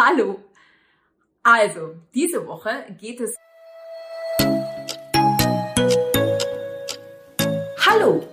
Hallo. 0.00 0.38
Also, 1.42 1.96
diese 2.14 2.46
Woche 2.46 2.86
geht 3.00 3.20
es. 3.20 3.34
Hallo. 7.84 8.28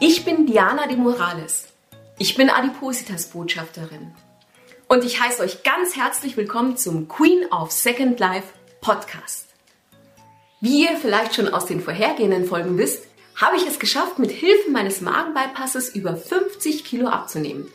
Ich 0.00 0.26
bin 0.26 0.44
Diana 0.44 0.86
de 0.86 0.98
Morales. 0.98 1.68
Ich 2.18 2.34
bin 2.34 2.50
Adipositas-Botschafterin. 2.50 4.12
Und 4.86 5.02
ich 5.02 5.18
heiße 5.18 5.42
euch 5.42 5.62
ganz 5.62 5.96
herzlich 5.96 6.36
willkommen 6.36 6.76
zum 6.76 7.08
Queen 7.08 7.46
of 7.50 7.72
Second 7.72 8.20
Life 8.20 8.48
Podcast. 8.82 9.54
Wie 10.60 10.82
ihr 10.82 10.98
vielleicht 10.98 11.36
schon 11.36 11.48
aus 11.48 11.64
den 11.64 11.80
vorhergehenden 11.80 12.44
Folgen 12.44 12.76
wisst, 12.76 13.06
habe 13.34 13.56
ich 13.56 13.66
es 13.66 13.78
geschafft, 13.78 14.18
mit 14.18 14.30
Hilfe 14.30 14.70
meines 14.70 15.00
Magenbypasses 15.00 15.94
über 15.94 16.18
50 16.18 16.84
Kilo 16.84 17.08
abzunehmen. 17.08 17.72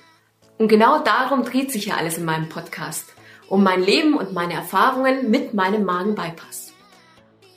Und 0.57 0.67
genau 0.67 0.99
darum 1.03 1.43
dreht 1.43 1.71
sich 1.71 1.87
ja 1.87 1.95
alles 1.95 2.17
in 2.17 2.25
meinem 2.25 2.49
Podcast. 2.49 3.15
Um 3.47 3.63
mein 3.63 3.81
Leben 3.81 4.15
und 4.15 4.33
meine 4.33 4.53
Erfahrungen 4.53 5.29
mit 5.29 5.53
meinem 5.53 5.83
Magenbypass. 5.83 6.71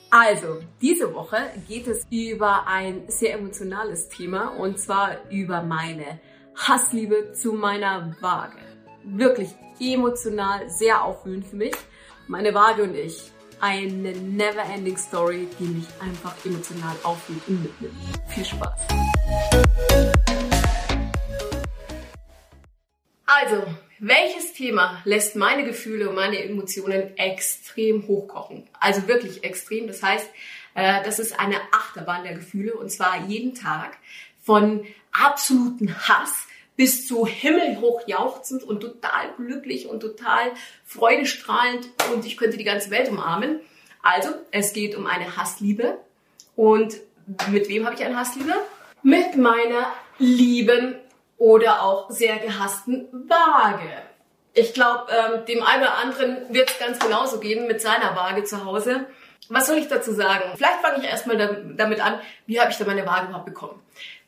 Also, 0.09 0.59
diese 0.81 1.13
Woche 1.13 1.37
geht 1.67 1.87
es 1.87 2.05
über 2.09 2.67
ein 2.67 3.03
sehr 3.07 3.33
emotionales 3.33 4.07
Thema 4.09 4.47
und 4.57 4.79
zwar 4.79 5.17
über 5.29 5.61
meine 5.61 6.19
Hassliebe 6.55 7.33
zu 7.33 7.53
meiner 7.53 8.15
Waage. 8.21 8.59
Wirklich 9.03 9.49
emotional, 9.79 10.69
sehr 10.69 11.03
aufwühlend 11.03 11.47
für 11.47 11.57
mich. 11.57 11.75
Meine 12.27 12.53
Waage 12.53 12.83
und 12.83 12.95
ich 12.95 13.31
eine 13.59 14.11
never-ending 14.13 14.97
Story, 14.97 15.47
die 15.59 15.65
mich 15.65 15.87
einfach 15.99 16.33
emotional 16.45 16.95
aufwühlt 17.03 17.41
und 17.47 17.63
mitnimmt. 17.63 17.95
Viel 18.27 18.45
Spaß! 18.45 18.79
Also, 23.41 23.63
welches 23.99 24.53
Thema 24.53 25.01
lässt 25.03 25.35
meine 25.35 25.65
Gefühle 25.65 26.09
und 26.09 26.15
meine 26.15 26.41
Emotionen 26.41 27.17
extrem 27.17 28.07
hochkochen? 28.07 28.67
Also 28.79 29.07
wirklich 29.07 29.43
extrem. 29.43 29.87
Das 29.87 30.01
heißt, 30.01 30.29
äh, 30.75 31.03
das 31.03 31.19
ist 31.19 31.37
eine 31.37 31.57
Achterbahn 31.71 32.23
der 32.23 32.33
Gefühle 32.33 32.75
und 32.75 32.89
zwar 32.89 33.25
jeden 33.25 33.53
Tag 33.53 33.97
von 34.41 34.85
absoluten 35.11 35.93
Hass 36.07 36.47
bis 36.77 37.07
zu 37.07 37.25
himmelhoch 37.25 38.07
jauchzend 38.07 38.63
und 38.63 38.81
total 38.81 39.33
glücklich 39.37 39.87
und 39.87 39.99
total 40.01 40.51
freudestrahlend 40.85 41.89
und 42.13 42.25
ich 42.25 42.37
könnte 42.37 42.57
die 42.57 42.63
ganze 42.63 42.89
Welt 42.89 43.09
umarmen. 43.09 43.59
Also, 44.01 44.29
es 44.51 44.71
geht 44.71 44.95
um 44.95 45.07
eine 45.07 45.35
Hassliebe. 45.35 45.97
Und 46.55 46.95
mit 47.51 47.67
wem 47.67 47.85
habe 47.85 47.95
ich 47.95 48.03
eine 48.03 48.17
Hassliebe? 48.17 48.53
Mit 49.03 49.35
meiner 49.35 49.91
lieben 50.19 50.95
oder 51.37 51.83
auch 51.83 52.09
sehr 52.09 52.37
gehassten 52.37 53.07
Waage. 53.11 53.89
Ich 54.53 54.73
glaube, 54.73 55.07
ähm, 55.11 55.45
dem 55.45 55.61
einen 55.63 55.83
oder 55.83 55.97
anderen 55.97 56.53
wird 56.53 56.69
es 56.69 56.79
ganz 56.79 56.99
genauso 56.99 57.39
gehen 57.39 57.67
mit 57.67 57.81
seiner 57.81 58.15
Waage 58.15 58.45
zu 58.45 58.63
Hause. 58.63 59.05
Was 59.49 59.67
soll 59.67 59.77
ich 59.77 59.87
dazu 59.87 60.13
sagen? 60.13 60.43
Vielleicht 60.55 60.81
fange 60.81 60.99
ich 60.99 61.09
erstmal 61.09 61.37
damit 61.75 61.99
an, 61.99 62.19
wie 62.47 62.59
habe 62.59 62.71
ich 62.71 62.77
da 62.77 62.85
meine 62.85 63.05
Waage 63.05 63.27
überhaupt 63.27 63.45
bekommen? 63.45 63.81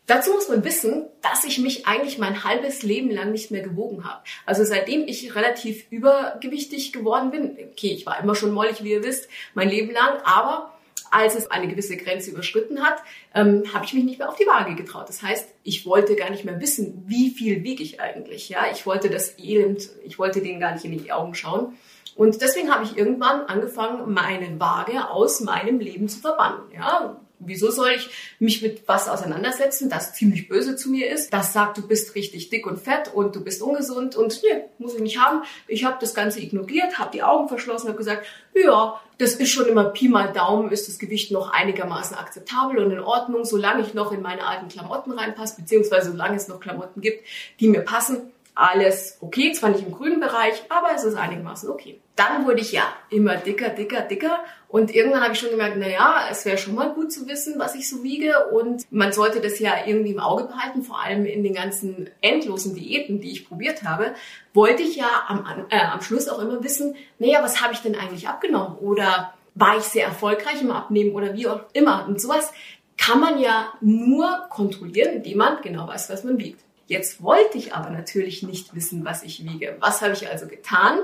Dazu 0.05 0.31
muss 0.31 0.47
man 0.47 0.63
wissen, 0.63 1.05
dass 1.21 1.43
ich 1.43 1.59
mich 1.59 1.85
eigentlich 1.85 2.17
mein 2.17 2.45
halbes 2.45 2.81
Leben 2.81 3.11
lang 3.11 3.31
nicht 3.31 3.51
mehr 3.51 3.61
gewogen 3.61 4.05
habe. 4.05 4.21
Also 4.45 4.63
seitdem 4.63 5.05
ich 5.05 5.35
relativ 5.35 5.85
übergewichtig 5.91 6.93
geworden 6.93 7.31
bin, 7.31 7.57
okay, 7.71 7.91
ich 7.91 8.05
war 8.05 8.17
immer 8.19 8.33
schon 8.33 8.53
mollig, 8.53 8.83
wie 8.83 8.91
ihr 8.91 9.03
wisst, 9.03 9.27
mein 9.53 9.69
Leben 9.69 9.91
lang, 9.91 10.21
aber 10.23 10.76
als 11.11 11.35
es 11.35 11.49
eine 11.51 11.67
gewisse 11.67 11.97
Grenze 11.97 12.31
überschritten 12.31 12.81
hat, 12.81 13.01
ähm, 13.33 13.63
habe 13.73 13.85
ich 13.85 13.93
mich 13.93 14.03
nicht 14.03 14.19
mehr 14.19 14.29
auf 14.29 14.35
die 14.35 14.45
Waage 14.45 14.75
getraut. 14.75 15.09
Das 15.09 15.21
heißt, 15.21 15.47
ich 15.63 15.85
wollte 15.85 16.15
gar 16.15 16.29
nicht 16.29 16.45
mehr 16.45 16.59
wissen, 16.59 17.03
wie 17.07 17.29
viel 17.29 17.63
wiege 17.63 17.83
ich 17.83 17.99
eigentlich. 17.99 18.49
Ja, 18.49 18.65
ich 18.71 18.85
wollte 18.85 19.09
das 19.09 19.37
Elend, 19.39 19.89
ich 20.03 20.19
wollte 20.19 20.41
denen 20.41 20.59
gar 20.59 20.73
nicht 20.73 20.85
in 20.85 20.97
die 20.97 21.11
Augen 21.11 21.35
schauen. 21.35 21.77
Und 22.15 22.41
deswegen 22.41 22.73
habe 22.73 22.83
ich 22.83 22.97
irgendwann 22.97 23.41
angefangen, 23.41 24.11
meine 24.11 24.59
Waage 24.59 25.09
aus 25.09 25.41
meinem 25.41 25.79
Leben 25.79 26.09
zu 26.09 26.19
verbannen. 26.19 26.61
Ja, 26.73 27.19
Wieso 27.39 27.69
soll 27.69 27.89
ich 27.89 28.09
mich 28.39 28.63
mit 28.63 28.87
was 28.87 29.07
auseinandersetzen, 29.07 29.89
das 29.89 30.13
ziemlich 30.15 30.47
böse 30.47 30.75
zu 30.75 30.89
mir 30.89 31.11
ist, 31.11 31.31
das 31.31 31.53
sagt, 31.53 31.77
du 31.77 31.87
bist 31.87 32.15
richtig 32.15 32.49
dick 32.49 32.65
und 32.65 32.79
fett 32.79 33.13
und 33.13 33.35
du 33.35 33.43
bist 33.43 33.61
ungesund 33.61 34.15
und 34.15 34.41
nee, 34.41 34.63
muss 34.79 34.95
ich 34.95 35.01
nicht 35.01 35.19
haben. 35.19 35.43
Ich 35.67 35.85
habe 35.85 35.97
das 35.99 36.15
Ganze 36.15 36.41
ignoriert, 36.41 36.97
habe 36.97 37.11
die 37.11 37.21
Augen 37.21 37.47
verschlossen, 37.47 37.89
habe 37.89 37.97
gesagt, 37.97 38.25
ja, 38.55 38.99
das 39.17 39.33
ist 39.33 39.49
schon 39.49 39.65
immer 39.65 39.85
Pi 39.85 40.09
mal 40.09 40.31
Daumen, 40.31 40.71
ist 40.71 40.87
das 40.87 40.99
Gewicht 40.99 41.31
noch 41.31 41.51
einigermaßen 41.51 42.15
akzeptabel 42.15 42.77
und 42.77 42.91
in 42.91 42.99
Ordnung, 42.99 43.45
solange 43.45 43.81
ich 43.81 43.93
noch 43.93 44.11
in 44.11 44.21
meine 44.21 44.45
alten 44.45 44.67
Klamotten 44.67 45.11
reinpasse, 45.11 45.55
beziehungsweise 45.59 46.11
solange 46.11 46.35
es 46.35 46.47
noch 46.47 46.59
Klamotten 46.59 47.01
gibt, 47.01 47.25
die 47.59 47.67
mir 47.67 47.81
passen, 47.81 48.31
alles 48.57 49.19
okay, 49.21 49.51
zwar 49.51 49.69
nicht 49.69 49.85
im 49.85 49.91
grünen 49.91 50.19
Bereich, 50.19 50.63
aber 50.69 50.89
es 50.95 51.03
ist 51.03 51.15
einigermaßen 51.15 51.69
okay. 51.69 52.01
Dann 52.15 52.47
wurde 52.47 52.61
ich 52.61 52.71
ja 52.71 52.81
immer 53.11 53.35
dicker, 53.35 53.69
dicker, 53.69 54.01
dicker 54.01 54.39
und 54.67 54.93
irgendwann 54.93 55.21
habe 55.21 55.33
ich 55.33 55.39
schon 55.39 55.51
gemerkt, 55.51 55.77
na 55.77 55.87
ja, 55.87 56.27
es 56.31 56.43
wäre 56.43 56.57
schon 56.57 56.73
mal 56.73 56.91
gut 56.93 57.11
zu 57.11 57.27
wissen, 57.27 57.59
was 57.59 57.75
ich 57.75 57.87
so 57.87 58.03
wiege 58.03 58.47
und 58.47 58.91
man 58.91 59.13
sollte 59.13 59.41
das 59.41 59.59
ja 59.59 59.73
irgendwie 59.85 60.11
im 60.11 60.19
Auge 60.19 60.45
behalten, 60.45 60.81
vor 60.81 60.99
allem 60.99 61.25
in 61.25 61.43
den 61.43 61.53
ganzen 61.53 62.09
endlosen 62.21 62.73
Diäten, 62.73 63.21
die 63.21 63.31
ich 63.31 63.47
probiert 63.47 63.83
habe, 63.83 64.15
wollte 64.55 64.81
ich 64.81 64.95
ja 64.95 65.09
am, 65.27 65.45
äh, 65.69 65.79
am 65.79 66.01
Schluss 66.01 66.27
auch 66.27 66.39
immer 66.39 66.63
wissen, 66.63 66.95
naja, 67.19 67.43
was 67.43 67.61
habe 67.61 67.73
ich 67.73 67.79
denn 67.81 67.95
eigentlich 67.95 68.27
abgenommen 68.27 68.79
oder 68.79 69.33
war 69.53 69.77
ich 69.77 69.83
sehr 69.83 70.05
erfolgreich 70.05 70.61
im 70.61 70.71
Abnehmen 70.71 71.13
oder 71.13 71.35
wie 71.35 71.47
auch 71.47 71.61
immer 71.73 72.07
und 72.07 72.19
sowas 72.19 72.51
kann 72.97 73.19
man 73.19 73.39
ja 73.39 73.71
nur 73.81 74.47
kontrollieren, 74.49 75.17
indem 75.17 75.37
man 75.37 75.61
genau 75.61 75.87
weiß, 75.87 76.09
was 76.09 76.23
man 76.23 76.39
wiegt. 76.39 76.66
Jetzt 76.87 77.21
wollte 77.21 77.57
ich 77.57 77.73
aber 77.73 77.89
natürlich 77.89 78.43
nicht 78.43 78.73
wissen, 78.73 79.05
was 79.05 79.23
ich 79.23 79.43
wiege. 79.43 79.75
Was 79.79 80.01
habe 80.01 80.13
ich 80.13 80.29
also 80.29 80.47
getan? 80.47 80.99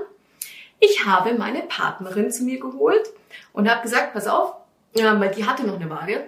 Ich 0.79 1.05
habe 1.05 1.33
meine 1.33 1.61
Partnerin 1.61 2.31
zu 2.31 2.43
mir 2.43 2.59
geholt 2.59 3.03
und 3.51 3.69
habe 3.69 3.83
gesagt, 3.83 4.13
pass 4.13 4.27
auf, 4.27 4.53
weil 4.93 5.31
die 5.31 5.45
hatte 5.45 5.63
noch 5.63 5.75
eine 5.75 5.89
Waage. 5.89 6.25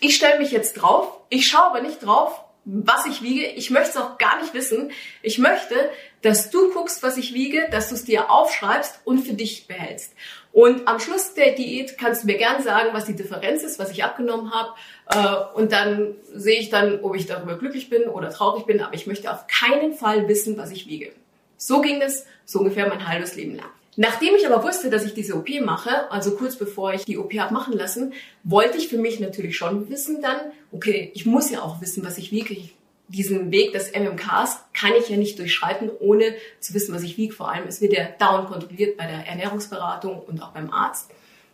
Ich 0.00 0.16
stelle 0.16 0.38
mich 0.38 0.50
jetzt 0.50 0.74
drauf. 0.74 1.20
Ich 1.28 1.48
schaue 1.48 1.66
aber 1.66 1.80
nicht 1.80 2.04
drauf, 2.04 2.44
was 2.64 3.06
ich 3.06 3.22
wiege. 3.22 3.46
Ich 3.46 3.70
möchte 3.70 3.90
es 3.90 3.96
auch 3.96 4.18
gar 4.18 4.40
nicht 4.40 4.52
wissen. 4.52 4.92
Ich 5.22 5.38
möchte, 5.38 5.90
dass 6.22 6.50
du 6.50 6.72
guckst, 6.72 7.02
was 7.02 7.16
ich 7.16 7.32
wiege, 7.32 7.68
dass 7.70 7.88
du 7.88 7.94
es 7.94 8.04
dir 8.04 8.30
aufschreibst 8.30 9.00
und 9.04 9.26
für 9.26 9.32
dich 9.32 9.66
behältst. 9.66 10.12
Und 10.52 10.88
am 10.88 10.98
Schluss 10.98 11.34
der 11.34 11.52
Diät 11.52 11.98
kannst 11.98 12.22
du 12.22 12.26
mir 12.26 12.36
gern 12.36 12.62
sagen, 12.62 12.88
was 12.92 13.04
die 13.04 13.14
Differenz 13.14 13.62
ist, 13.62 13.78
was 13.78 13.90
ich 13.90 14.02
abgenommen 14.02 14.52
habe. 14.52 14.70
Äh, 15.10 15.58
und 15.58 15.72
dann 15.72 16.14
sehe 16.34 16.58
ich 16.58 16.70
dann, 16.70 17.00
ob 17.02 17.14
ich 17.14 17.26
darüber 17.26 17.58
glücklich 17.58 17.90
bin 17.90 18.04
oder 18.04 18.30
traurig 18.30 18.64
bin. 18.66 18.80
Aber 18.80 18.94
ich 18.94 19.06
möchte 19.06 19.30
auf 19.30 19.46
keinen 19.46 19.94
Fall 19.94 20.28
wissen, 20.28 20.56
was 20.56 20.70
ich 20.70 20.86
wiege. 20.86 21.12
So 21.56 21.80
ging 21.80 22.00
es 22.00 22.26
so 22.44 22.60
ungefähr 22.60 22.88
mein 22.88 23.06
halbes 23.08 23.36
Leben 23.36 23.56
lang. 23.56 23.66
Nachdem 24.00 24.36
ich 24.36 24.46
aber 24.46 24.62
wusste, 24.62 24.90
dass 24.90 25.04
ich 25.04 25.12
diese 25.12 25.34
OP 25.34 25.48
mache, 25.60 26.10
also 26.12 26.36
kurz 26.36 26.54
bevor 26.54 26.94
ich 26.94 27.04
die 27.04 27.18
OP 27.18 27.34
habe 27.34 27.52
machen 27.52 27.76
lassen, 27.76 28.12
wollte 28.44 28.78
ich 28.78 28.86
für 28.86 28.96
mich 28.96 29.18
natürlich 29.18 29.56
schon 29.56 29.90
wissen 29.90 30.22
dann, 30.22 30.36
okay, 30.70 31.10
ich 31.14 31.26
muss 31.26 31.50
ja 31.50 31.62
auch 31.62 31.80
wissen, 31.80 32.04
was 32.04 32.16
ich 32.16 32.30
wiege. 32.30 32.54
Ich 32.54 32.76
diesen 33.08 33.50
Weg 33.50 33.72
des 33.72 33.92
MMKs 33.92 34.64
kann 34.74 34.92
ich 34.98 35.08
ja 35.08 35.16
nicht 35.16 35.38
durchschreiten, 35.38 35.90
ohne 35.98 36.34
zu 36.60 36.74
wissen, 36.74 36.94
was 36.94 37.02
ich 37.02 37.16
wiege. 37.16 37.34
Vor 37.34 37.50
allem, 37.50 37.66
es 37.66 37.80
wird 37.80 37.94
ja 37.94 38.04
dauernd 38.18 38.48
kontrolliert 38.48 38.96
bei 38.96 39.06
der 39.06 39.26
Ernährungsberatung 39.26 40.20
und 40.20 40.42
auch 40.42 40.52
beim 40.52 40.70
Arzt. 40.70 41.10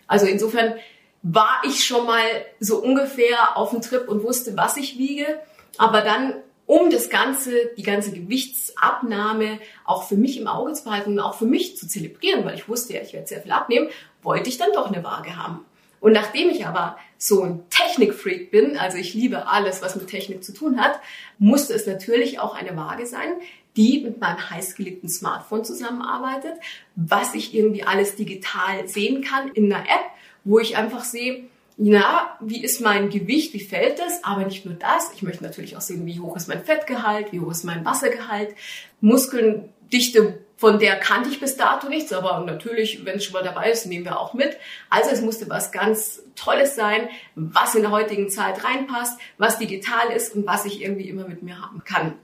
Also 0.07 0.27
insofern 0.27 0.75
war 1.23 1.63
ich 1.65 1.85
schon 1.85 2.07
mal 2.07 2.23
so 2.61 2.77
ungefähr 2.77 3.57
auf 3.57 3.71
dem 3.71 3.81
Trip 3.81 4.09
und 4.09 4.23
wusste, 4.23 4.57
was 4.57 4.77
ich 4.77 4.99
wiege. 4.99 5.41
Aber 5.79 6.03
dann, 6.03 6.35
um 6.67 6.91
das 6.91 7.09
Ganze, 7.09 7.71
die 7.77 7.83
ganze 7.83 8.13
Gewichtsabnahme 8.13 9.59
auch 9.85 10.05
für 10.05 10.17
mich 10.17 10.39
im 10.39 10.47
Auge 10.49 10.73
zu 10.73 10.85
behalten 10.85 11.13
und 11.13 11.21
auch 11.21 11.35
für 11.35 11.47
mich 11.47 11.77
zu 11.77 11.89
zelebrieren, 11.89 12.45
weil 12.45 12.57
ich 12.57 12.69
wusste 12.69 12.95
ja, 12.95 13.01
ich 13.01 13.13
werde 13.13 13.27
sehr 13.27 13.41
viel 13.41 13.53
abnehmen, 13.53 13.89
wollte 14.23 14.51
ich 14.51 14.59
dann 14.59 14.73
doch 14.75 14.91
eine 14.91 15.03
Waage 15.05 15.37
haben. 15.37 15.65
Und 16.01 16.13
nachdem 16.13 16.51
ich 16.51 16.67
aber 16.67 16.99
so 17.25 17.43
ein 17.43 17.63
Technikfreak 17.71 18.51
bin, 18.51 18.77
also 18.77 18.99
ich 18.99 19.15
liebe 19.15 19.49
alles, 19.49 19.81
was 19.81 19.97
mit 19.97 20.09
Technik 20.09 20.45
zu 20.45 20.53
tun 20.53 20.79
hat, 20.79 21.01
musste 21.39 21.73
es 21.73 21.87
natürlich 21.87 22.39
auch 22.39 22.55
eine 22.55 22.77
Waage 22.77 23.07
sein, 23.07 23.33
die 23.79 24.01
mit 24.01 24.21
meinem 24.21 24.51
heißgeliebten 24.51 25.09
Smartphone 25.09 25.65
zusammenarbeitet, 25.65 26.53
was 26.97 27.35
ich 27.35 27.55
irgendwie 27.55 27.83
alles 27.83 28.17
digital 28.17 28.87
sehen 28.89 29.23
kann 29.23 29.49
in 29.53 29.73
einer 29.73 29.85
App, 29.85 30.05
wo 30.45 30.59
ich 30.59 30.77
einfach 30.77 31.03
sehe, 31.03 31.45
na, 31.79 32.37
wie 32.41 32.63
ist 32.63 32.83
mein 32.83 33.09
Gewicht, 33.09 33.55
wie 33.55 33.65
fällt 33.65 34.01
es? 34.07 34.23
Aber 34.23 34.45
nicht 34.45 34.67
nur 34.67 34.75
das, 34.75 35.11
ich 35.15 35.23
möchte 35.23 35.43
natürlich 35.43 35.79
auch 35.79 35.81
sehen, 35.81 36.05
wie 36.05 36.21
hoch 36.21 36.37
ist 36.37 36.47
mein 36.47 36.63
Fettgehalt, 36.63 37.33
wie 37.33 37.41
hoch 37.41 37.51
ist 37.51 37.65
mein 37.65 37.87
Wassergehalt, 37.87 38.55
Muskeldichte 39.01 40.44
von 40.57 40.79
der 40.79 40.97
kannte 40.97 41.31
ich 41.31 41.41
bis 41.41 41.57
dato 41.57 41.89
nichts, 41.89 42.13
aber 42.13 42.41
natürlich, 42.41 43.05
wenn 43.05 43.17
es 43.17 43.25
schon 43.25 43.33
mal 43.33 43.43
dabei 43.43 43.71
ist, 43.71 43.87
nehmen 43.87 44.05
wir 44.05 44.21
auch 44.21 44.35
mit. 44.35 44.57
Also 44.89 45.11
es 45.11 45.21
musste 45.21 45.49
was 45.51 45.73
ganz 45.73 46.23
Tolles 46.37 46.77
sein, 46.77 47.09
was 47.35 47.75
in 47.75 47.83
der 47.83 47.91
heutigen 47.91 48.31
Zeit 48.31 48.65
reinpasst, 48.65 49.19
was 49.37 49.59
digital 49.59 50.11
ist 50.15 50.35
und 50.35 50.47
was 50.47 50.65
ich 50.65 50.81
irgendwie 50.83 51.09
immer 51.09 51.27
mit 51.27 51.43
mir 51.43 51.61
haben 51.61 51.83
kann. 51.85 52.15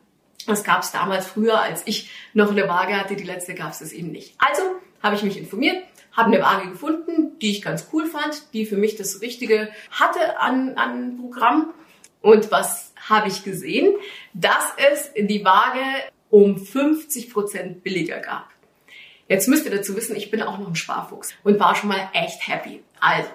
Das 0.46 0.64
gab 0.64 0.82
es 0.82 0.92
damals 0.92 1.26
früher, 1.26 1.60
als 1.60 1.82
ich 1.86 2.10
noch 2.32 2.50
eine 2.50 2.68
Waage 2.68 2.96
hatte. 2.96 3.16
Die 3.16 3.24
letzte 3.24 3.54
gab 3.54 3.72
es 3.72 3.80
das 3.80 3.92
eben 3.92 4.10
nicht. 4.10 4.34
Also 4.38 4.62
habe 5.02 5.16
ich 5.16 5.22
mich 5.22 5.36
informiert, 5.36 5.82
habe 6.12 6.32
eine 6.32 6.42
Waage 6.42 6.70
gefunden, 6.70 7.38
die 7.40 7.50
ich 7.50 7.62
ganz 7.62 7.88
cool 7.92 8.06
fand, 8.06 8.54
die 8.54 8.64
für 8.64 8.76
mich 8.76 8.96
das 8.96 9.20
Richtige 9.20 9.70
hatte 9.90 10.38
an, 10.38 10.76
an 10.76 11.18
Programm. 11.18 11.74
Und 12.22 12.50
was 12.50 12.92
habe 13.08 13.28
ich 13.28 13.44
gesehen? 13.44 13.94
Dass 14.34 14.64
es 14.76 15.10
die 15.16 15.44
Waage 15.44 15.80
um 16.30 16.58
50 16.58 17.30
Prozent 17.30 17.82
billiger 17.82 18.20
gab. 18.20 18.48
Jetzt 19.28 19.48
müsst 19.48 19.64
ihr 19.64 19.70
dazu 19.70 19.96
wissen, 19.96 20.16
ich 20.16 20.30
bin 20.30 20.42
auch 20.42 20.58
noch 20.58 20.68
ein 20.68 20.76
Sparfuchs 20.76 21.34
und 21.44 21.60
war 21.60 21.74
schon 21.74 21.88
mal 21.88 22.08
echt 22.12 22.48
happy. 22.48 22.82
Also, 22.98 23.28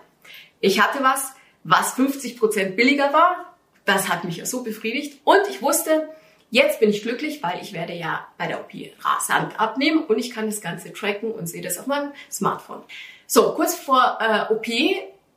ich 0.60 0.82
hatte 0.82 1.04
was, 1.04 1.34
was 1.64 1.94
50 1.94 2.38
Prozent 2.38 2.76
billiger 2.76 3.14
war. 3.14 3.56
Das 3.86 4.10
hat 4.10 4.24
mich 4.24 4.38
ja 4.38 4.46
so 4.46 4.64
befriedigt. 4.64 5.22
Und 5.24 5.42
ich 5.50 5.62
wusste, 5.62 6.10
jetzt 6.50 6.80
bin 6.80 6.90
ich 6.90 7.02
glücklich, 7.02 7.42
weil 7.44 7.62
ich 7.62 7.72
werde 7.72 7.94
ja 7.94 8.28
bei 8.38 8.48
der 8.48 8.60
OP 8.60 8.72
rasant 9.00 9.60
abnehmen 9.60 10.04
und 10.04 10.18
ich 10.18 10.32
kann 10.32 10.48
das 10.48 10.60
Ganze 10.60 10.92
tracken 10.92 11.32
und 11.32 11.48
sehe 11.48 11.62
das 11.62 11.78
auf 11.78 11.88
meinem 11.88 12.12
Smartphone. 12.32 12.84
So, 13.28 13.54
kurz 13.54 13.76
vor 13.76 14.18
äh, 14.20 14.54
OP 14.54 14.68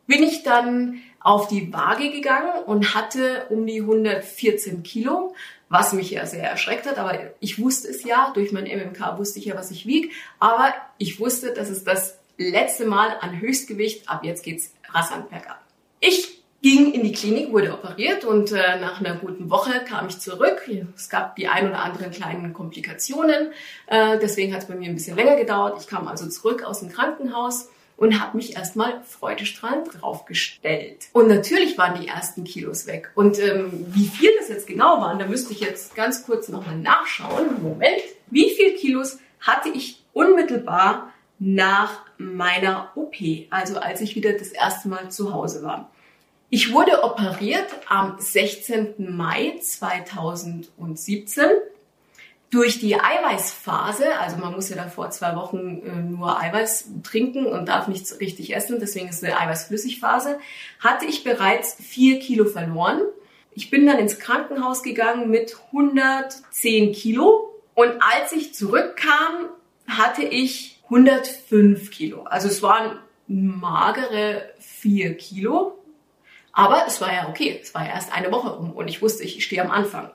bin 0.08 0.22
ich 0.22 0.42
dann 0.42 1.02
auf 1.20 1.48
die 1.48 1.72
Waage 1.72 2.10
gegangen 2.10 2.64
und 2.64 2.94
hatte 2.94 3.46
um 3.50 3.66
die 3.66 3.80
114 3.80 4.82
Kilo, 4.82 5.34
was 5.68 5.92
mich 5.92 6.10
ja 6.10 6.26
sehr 6.26 6.48
erschreckt 6.48 6.86
hat. 6.86 6.98
Aber 6.98 7.18
ich 7.40 7.60
wusste 7.60 7.88
es 7.88 8.04
ja, 8.04 8.30
durch 8.34 8.52
mein 8.52 8.64
MMK 8.64 9.18
wusste 9.18 9.38
ich 9.38 9.46
ja, 9.46 9.54
was 9.54 9.70
ich 9.70 9.86
wiege. 9.86 10.08
Aber 10.38 10.74
ich 10.98 11.20
wusste, 11.20 11.52
dass 11.52 11.68
es 11.68 11.84
das 11.84 12.18
letzte 12.36 12.86
Mal 12.86 13.16
an 13.20 13.40
Höchstgewicht, 13.40 14.08
ab 14.08 14.24
jetzt 14.24 14.44
geht's 14.44 14.72
rasant 14.92 15.30
bergab. 15.30 15.60
Ich 16.00 16.38
ging 16.62 16.92
in 16.92 17.02
die 17.04 17.12
Klinik, 17.12 17.52
wurde 17.52 17.72
operiert 17.72 18.24
und 18.24 18.50
äh, 18.50 18.80
nach 18.80 19.00
einer 19.00 19.14
guten 19.14 19.48
Woche 19.48 19.84
kam 19.84 20.08
ich 20.08 20.18
zurück. 20.18 20.68
Es 20.96 21.08
gab 21.08 21.36
die 21.36 21.48
ein 21.48 21.68
oder 21.68 21.80
anderen 21.80 22.10
kleinen 22.10 22.52
Komplikationen, 22.52 23.52
äh, 23.86 24.18
deswegen 24.18 24.52
hat 24.54 24.62
es 24.62 24.68
bei 24.68 24.74
mir 24.74 24.88
ein 24.88 24.94
bisschen 24.94 25.16
länger 25.16 25.36
gedauert. 25.36 25.80
Ich 25.80 25.86
kam 25.86 26.08
also 26.08 26.28
zurück 26.28 26.64
aus 26.64 26.80
dem 26.80 26.90
Krankenhaus 26.90 27.68
und 27.98 28.20
habe 28.20 28.36
mich 28.36 28.56
erstmal 28.56 29.02
freudestrahlend 29.02 29.88
draufgestellt. 30.00 31.08
Und 31.12 31.28
natürlich 31.28 31.76
waren 31.76 32.00
die 32.00 32.06
ersten 32.06 32.44
Kilos 32.44 32.86
weg. 32.86 33.10
Und 33.16 33.38
ähm, 33.40 33.86
wie 33.88 34.06
viel 34.06 34.30
das 34.38 34.48
jetzt 34.48 34.68
genau 34.68 35.00
waren, 35.00 35.18
da 35.18 35.26
müsste 35.26 35.52
ich 35.52 35.60
jetzt 35.60 35.94
ganz 35.96 36.24
kurz 36.24 36.48
nochmal 36.48 36.78
nachschauen. 36.78 37.60
Moment. 37.60 38.00
Wie 38.28 38.50
viel 38.50 38.74
Kilos 38.76 39.18
hatte 39.40 39.68
ich 39.68 40.04
unmittelbar 40.12 41.12
nach 41.40 42.02
meiner 42.18 42.92
OP, 42.94 43.16
also 43.50 43.78
als 43.78 44.00
ich 44.00 44.14
wieder 44.14 44.32
das 44.32 44.48
erste 44.48 44.88
Mal 44.88 45.10
zu 45.10 45.32
Hause 45.32 45.62
war? 45.62 45.90
Ich 46.50 46.72
wurde 46.72 47.02
operiert 47.02 47.66
am 47.88 48.14
16. 48.18 48.94
Mai 49.16 49.58
2017 49.60 51.46
durch 52.50 52.78
die 52.80 52.96
Eiweißphase, 52.98 54.18
also 54.18 54.38
man 54.38 54.54
muss 54.54 54.70
ja 54.70 54.76
davor 54.76 55.10
zwei 55.10 55.36
Wochen 55.36 55.82
äh, 55.84 56.02
nur 56.02 56.40
Eiweiß 56.40 56.90
trinken 57.02 57.46
und 57.46 57.68
darf 57.68 57.88
nichts 57.88 58.20
richtig 58.20 58.54
essen, 58.54 58.78
deswegen 58.80 59.08
ist 59.08 59.22
eine 59.22 59.38
Eiweißflüssigphase, 59.38 60.38
hatte 60.80 61.04
ich 61.04 61.24
bereits 61.24 61.74
vier 61.74 62.18
Kilo 62.20 62.46
verloren. 62.46 63.02
Ich 63.52 63.70
bin 63.70 63.86
dann 63.86 63.98
ins 63.98 64.18
Krankenhaus 64.18 64.82
gegangen 64.82 65.30
mit 65.30 65.56
110 65.72 66.92
Kilo 66.92 67.54
und 67.74 67.92
als 68.00 68.32
ich 68.32 68.54
zurückkam, 68.54 69.50
hatte 69.86 70.22
ich 70.22 70.80
105 70.84 71.90
Kilo. 71.90 72.22
Also 72.24 72.48
es 72.48 72.62
waren 72.62 72.98
magere 73.26 74.42
vier 74.58 75.16
Kilo, 75.16 75.78
aber 76.52 76.84
es 76.86 77.00
war 77.00 77.12
ja 77.12 77.28
okay. 77.28 77.58
Es 77.62 77.74
war 77.74 77.84
ja 77.84 77.92
erst 77.92 78.12
eine 78.12 78.32
Woche 78.32 78.52
um 78.52 78.72
und 78.72 78.88
ich 78.88 79.02
wusste, 79.02 79.22
ich 79.22 79.44
stehe 79.44 79.62
am 79.62 79.70
Anfang. 79.70 80.10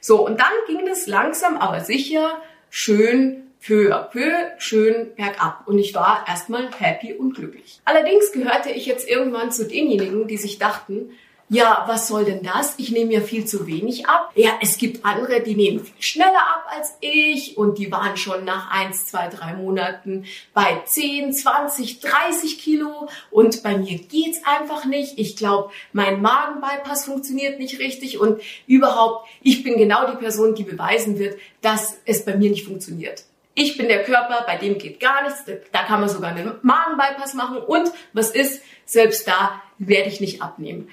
So, 0.00 0.26
und 0.26 0.40
dann 0.40 0.52
ging 0.66 0.86
es 0.88 1.06
langsam, 1.06 1.56
aber 1.56 1.80
sicher, 1.80 2.40
schön 2.70 3.50
peu 3.60 3.94
à 3.94 4.02
peu, 4.02 4.32
schön 4.58 5.14
bergab. 5.16 5.66
Und 5.66 5.78
ich 5.78 5.94
war 5.94 6.24
erstmal 6.26 6.70
happy 6.78 7.12
und 7.12 7.34
glücklich. 7.34 7.80
Allerdings 7.84 8.32
gehörte 8.32 8.70
ich 8.70 8.86
jetzt 8.86 9.08
irgendwann 9.08 9.52
zu 9.52 9.68
denjenigen, 9.68 10.26
die 10.26 10.38
sich 10.38 10.58
dachten, 10.58 11.10
ja, 11.52 11.82
was 11.88 12.06
soll 12.06 12.24
denn 12.24 12.44
das? 12.44 12.74
Ich 12.76 12.92
nehme 12.92 13.12
ja 13.12 13.20
viel 13.20 13.44
zu 13.44 13.66
wenig 13.66 14.06
ab. 14.06 14.30
Ja, 14.36 14.52
es 14.62 14.78
gibt 14.78 15.04
andere, 15.04 15.40
die 15.40 15.56
nehmen 15.56 15.84
viel 15.84 16.00
schneller 16.00 16.46
ab 16.48 16.66
als 16.70 16.96
ich 17.00 17.58
und 17.58 17.76
die 17.76 17.90
waren 17.90 18.16
schon 18.16 18.44
nach 18.44 18.70
eins, 18.70 19.06
zwei, 19.06 19.26
drei 19.26 19.54
Monaten 19.54 20.26
bei 20.54 20.80
10, 20.84 21.32
20, 21.32 21.98
30 21.98 22.60
Kilo 22.60 23.08
und 23.32 23.64
bei 23.64 23.76
mir 23.76 23.98
geht's 23.98 24.40
einfach 24.44 24.84
nicht. 24.84 25.18
Ich 25.18 25.36
glaube, 25.36 25.72
mein 25.92 26.22
Magenbypass 26.22 27.06
funktioniert 27.06 27.58
nicht 27.58 27.80
richtig 27.80 28.20
und 28.20 28.40
überhaupt, 28.68 29.28
ich 29.42 29.64
bin 29.64 29.76
genau 29.76 30.08
die 30.08 30.18
Person, 30.18 30.54
die 30.54 30.62
beweisen 30.62 31.18
wird, 31.18 31.36
dass 31.62 31.96
es 32.04 32.24
bei 32.24 32.36
mir 32.36 32.50
nicht 32.50 32.64
funktioniert. 32.64 33.24
Ich 33.54 33.76
bin 33.76 33.88
der 33.88 34.04
Körper, 34.04 34.44
bei 34.46 34.56
dem 34.56 34.78
geht 34.78 35.00
gar 35.00 35.24
nichts. 35.24 35.44
Da 35.72 35.82
kann 35.82 35.98
man 35.98 36.08
sogar 36.08 36.30
einen 36.30 36.52
Magenbypass 36.62 37.34
machen 37.34 37.58
und 37.58 37.90
was 38.12 38.30
ist, 38.30 38.62
selbst 38.84 39.26
da 39.26 39.60
werde 39.78 40.08
ich 40.08 40.20
nicht 40.20 40.42
abnehmen. 40.42 40.88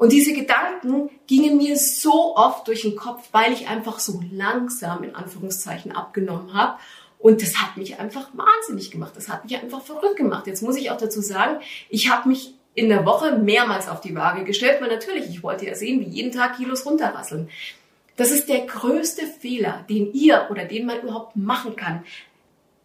Und 0.00 0.12
diese 0.12 0.32
Gedanken 0.32 1.10
gingen 1.26 1.58
mir 1.58 1.76
so 1.76 2.34
oft 2.34 2.66
durch 2.66 2.80
den 2.80 2.96
Kopf, 2.96 3.28
weil 3.32 3.52
ich 3.52 3.68
einfach 3.68 3.98
so 3.98 4.22
langsam 4.32 5.04
in 5.04 5.14
Anführungszeichen 5.14 5.92
abgenommen 5.92 6.54
habe. 6.54 6.78
Und 7.18 7.42
das 7.42 7.56
hat 7.56 7.76
mich 7.76 8.00
einfach 8.00 8.30
wahnsinnig 8.32 8.90
gemacht. 8.90 9.12
Das 9.14 9.28
hat 9.28 9.44
mich 9.44 9.62
einfach 9.62 9.82
verrückt 9.82 10.16
gemacht. 10.16 10.46
Jetzt 10.46 10.62
muss 10.62 10.76
ich 10.76 10.90
auch 10.90 10.96
dazu 10.96 11.20
sagen, 11.20 11.60
ich 11.90 12.08
habe 12.08 12.30
mich 12.30 12.54
in 12.72 12.88
der 12.88 13.04
Woche 13.04 13.36
mehrmals 13.36 13.90
auf 13.90 14.00
die 14.00 14.14
Waage 14.16 14.44
gestellt, 14.44 14.80
weil 14.80 14.88
natürlich, 14.88 15.28
ich 15.28 15.42
wollte 15.42 15.66
ja 15.66 15.74
sehen, 15.74 16.00
wie 16.00 16.08
jeden 16.08 16.32
Tag 16.32 16.56
Kilos 16.56 16.86
runterrasseln. 16.86 17.50
Das 18.16 18.30
ist 18.30 18.48
der 18.48 18.60
größte 18.60 19.26
Fehler, 19.26 19.84
den 19.90 20.14
ihr 20.14 20.46
oder 20.50 20.64
den 20.64 20.86
man 20.86 21.02
überhaupt 21.02 21.36
machen 21.36 21.76
kann. 21.76 22.04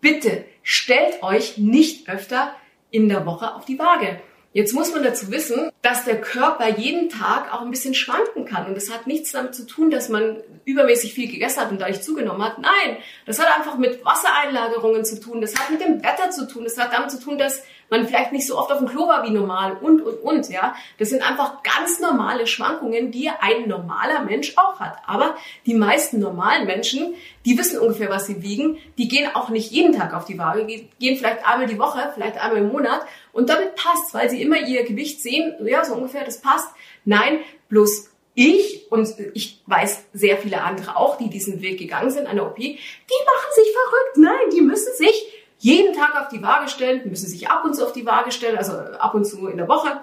Bitte 0.02 0.44
stellt 0.64 1.24
euch 1.24 1.58
nicht 1.58 2.10
öfter 2.10 2.54
in 2.92 3.08
der 3.08 3.26
Woche 3.26 3.56
auf 3.56 3.64
die 3.64 3.80
Waage. 3.80 4.20
Jetzt 4.52 4.74
muss 4.74 4.94
man 4.94 5.04
dazu 5.04 5.32
wissen, 5.32 5.70
dass 5.86 6.04
der 6.04 6.20
Körper 6.20 6.68
jeden 6.68 7.10
Tag 7.10 7.54
auch 7.54 7.62
ein 7.62 7.70
bisschen 7.70 7.94
schwanken 7.94 8.46
kann. 8.46 8.66
Und 8.66 8.76
das 8.76 8.92
hat 8.92 9.06
nichts 9.06 9.34
damit 9.34 9.54
zu 9.54 9.68
tun, 9.68 9.92
dass 9.92 10.10
man 10.10 10.38
übermäßig 10.66 11.14
viel 11.14 11.32
gegessen 11.32 11.62
hat 11.62 11.70
und 11.70 11.80
dadurch 11.80 12.02
zugenommen 12.02 12.44
hat. 12.44 12.58
Nein, 12.58 12.98
das 13.28 13.40
hat 13.40 13.56
einfach 13.56 13.78
mit 13.78 14.04
Wassereinlagerungen 14.04 15.06
zu 15.06 15.20
tun. 15.20 15.42
Das 15.42 15.56
hat 15.56 15.70
mit 15.70 15.82
dem 15.82 16.04
Wetter 16.04 16.32
zu 16.32 16.48
tun. 16.48 16.64
Das 16.64 16.80
hat 16.80 16.92
damit 16.92 17.12
zu 17.12 17.20
tun, 17.20 17.38
dass 17.38 17.62
man 17.90 18.08
vielleicht 18.08 18.32
nicht 18.32 18.48
so 18.48 18.58
oft 18.58 18.72
auf 18.72 18.80
dem 18.80 18.88
Klo 18.88 19.08
war 19.08 19.24
wie 19.26 19.30
normal 19.30 19.78
und, 19.80 20.02
und, 20.02 20.16
und, 20.24 20.50
ja. 20.50 20.76
Das 20.98 21.10
sind 21.10 21.22
einfach 21.22 21.62
ganz 21.62 22.00
normale 22.00 22.48
Schwankungen, 22.48 23.12
die 23.12 23.30
ein 23.30 23.68
normaler 23.68 24.24
Mensch 24.24 24.54
auch 24.58 24.80
hat. 24.80 24.98
Aber 25.06 25.36
die 25.68 25.76
meisten 25.76 26.20
normalen 26.20 26.66
Menschen, 26.66 27.14
die 27.46 27.58
wissen 27.58 27.80
ungefähr, 27.80 28.10
was 28.10 28.26
sie 28.26 28.42
wiegen, 28.42 28.78
die 28.98 29.08
gehen 29.08 29.30
auch 29.36 29.50
nicht 29.50 29.72
jeden 29.72 29.96
Tag 29.96 30.16
auf 30.16 30.26
die 30.26 30.40
Waage, 30.40 30.66
gehen 30.66 31.18
vielleicht 31.18 31.48
einmal 31.48 31.68
die 31.68 31.78
Woche, 31.78 32.12
vielleicht 32.16 32.38
einmal 32.38 32.62
im 32.62 32.72
Monat 32.72 33.02
und 33.32 33.50
damit 33.50 33.76
passt, 33.76 34.14
weil 34.14 34.30
sie 34.30 34.42
immer 34.42 34.58
ihr 34.58 34.84
Gewicht 34.84 35.22
sehen, 35.22 35.54
ja, 35.66 35.75
so 35.84 35.96
ungefähr, 35.96 36.24
das 36.24 36.42
passt. 36.42 36.70
Nein, 37.04 37.40
bloß 37.68 38.10
ich 38.36 38.92
und 38.92 39.08
ich 39.34 39.62
weiß 39.66 40.06
sehr 40.14 40.38
viele 40.38 40.62
andere 40.62 40.98
auch, 40.98 41.18
die 41.18 41.30
diesen 41.30 41.62
Weg 41.62 41.80
gegangen 41.80 42.12
sind 42.12 42.28
an 42.28 42.36
der 42.36 42.46
OP, 42.46 42.58
die 42.58 42.76
machen 42.76 43.52
sich 43.56 43.68
verrückt. 43.72 44.18
Nein, 44.18 44.50
die 44.54 44.62
müssen 44.62 44.94
sich 44.96 45.46
jeden 45.60 45.94
Tag 45.94 46.22
auf 46.22 46.28
die 46.28 46.44
Waage 46.44 46.70
stellen, 46.70 47.10
müssen 47.10 47.28
sich 47.28 47.50
ab 47.50 47.64
und 47.64 47.76
zu 47.76 47.86
auf 47.86 47.94
die 47.94 48.06
Waage 48.06 48.32
stellen, 48.32 48.58
also 48.58 48.74
ab 48.74 49.16
und 49.16 49.26
zu 49.26 49.48
in 49.48 49.58
der 49.58 49.68
Woche. 49.68 50.00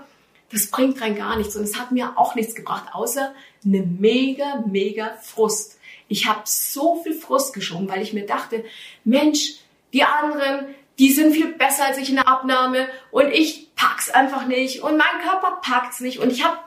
Das 0.50 0.71
bringt 0.71 1.00
rein 1.00 1.14
gar 1.14 1.37
nichts 1.37 1.57
und 1.57 1.62
es 1.62 1.79
hat 1.79 1.93
mir 1.93 2.12
auch 2.17 2.35
nichts 2.35 2.55
gebracht, 2.55 2.87
außer 2.93 3.33
eine 3.64 3.83
mega, 3.83 4.64
mega 4.67 5.17
Frust. 5.23 5.79
Ich 6.09 6.26
habe 6.26 6.41
so 6.45 6.97
viel 7.02 7.14
Frust 7.14 7.55
geschoben, 7.55 7.88
weil 7.88 8.02
ich 8.02 8.12
mir 8.12 8.26
dachte, 8.26 8.64
Mensch, 9.05 9.61
die 9.93 10.05
anderen, 10.05 10.75
die 10.99 11.12
sind 11.12 11.33
viel 11.33 11.52
besser 11.52 11.87
als 11.87 11.99
ich 11.99 12.09
in 12.09 12.17
der 12.17 12.29
Abnahme 12.29 12.88
und 13.11 13.31
ich 13.31 13.62
pack's 13.76 14.11
einfach 14.11 14.47
nicht 14.47 14.83
und 14.83 14.97
mein 14.97 15.29
Körper 15.29 15.61
packt's 15.62 16.00
nicht 16.00 16.19
und 16.19 16.31
ich 16.31 16.45
habe 16.45 16.59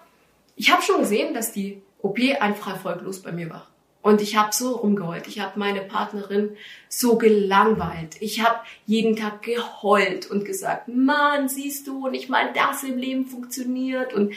ich 0.56 0.72
hab 0.72 0.84
schon 0.84 1.02
gesehen, 1.02 1.34
dass 1.34 1.52
die 1.52 1.82
OP 2.02 2.20
einfach 2.40 2.72
erfolglos 2.72 3.22
bei 3.22 3.32
mir 3.32 3.50
war. 3.50 3.68
Und 4.06 4.22
ich 4.22 4.38
habe 4.38 4.54
so 4.54 4.76
rumgeheult. 4.76 5.28
Ich 5.28 5.40
habe 5.40 5.58
meine 5.58 5.82
Partnerin 5.82 6.56
so 6.90 7.18
gelangweilt. 7.18 8.18
Ich 8.20 8.46
habe 8.46 8.60
jeden 8.86 9.16
Tag 9.16 9.42
geheult 9.42 10.30
und 10.30 10.46
gesagt, 10.46 10.88
Mann, 10.88 11.50
siehst 11.50 11.88
du, 11.88 12.08
nicht 12.10 12.30
mal 12.30 12.54
das 12.54 12.84
im 12.84 13.00
Leben 13.00 13.26
funktioniert. 13.26 14.14
Und 14.14 14.36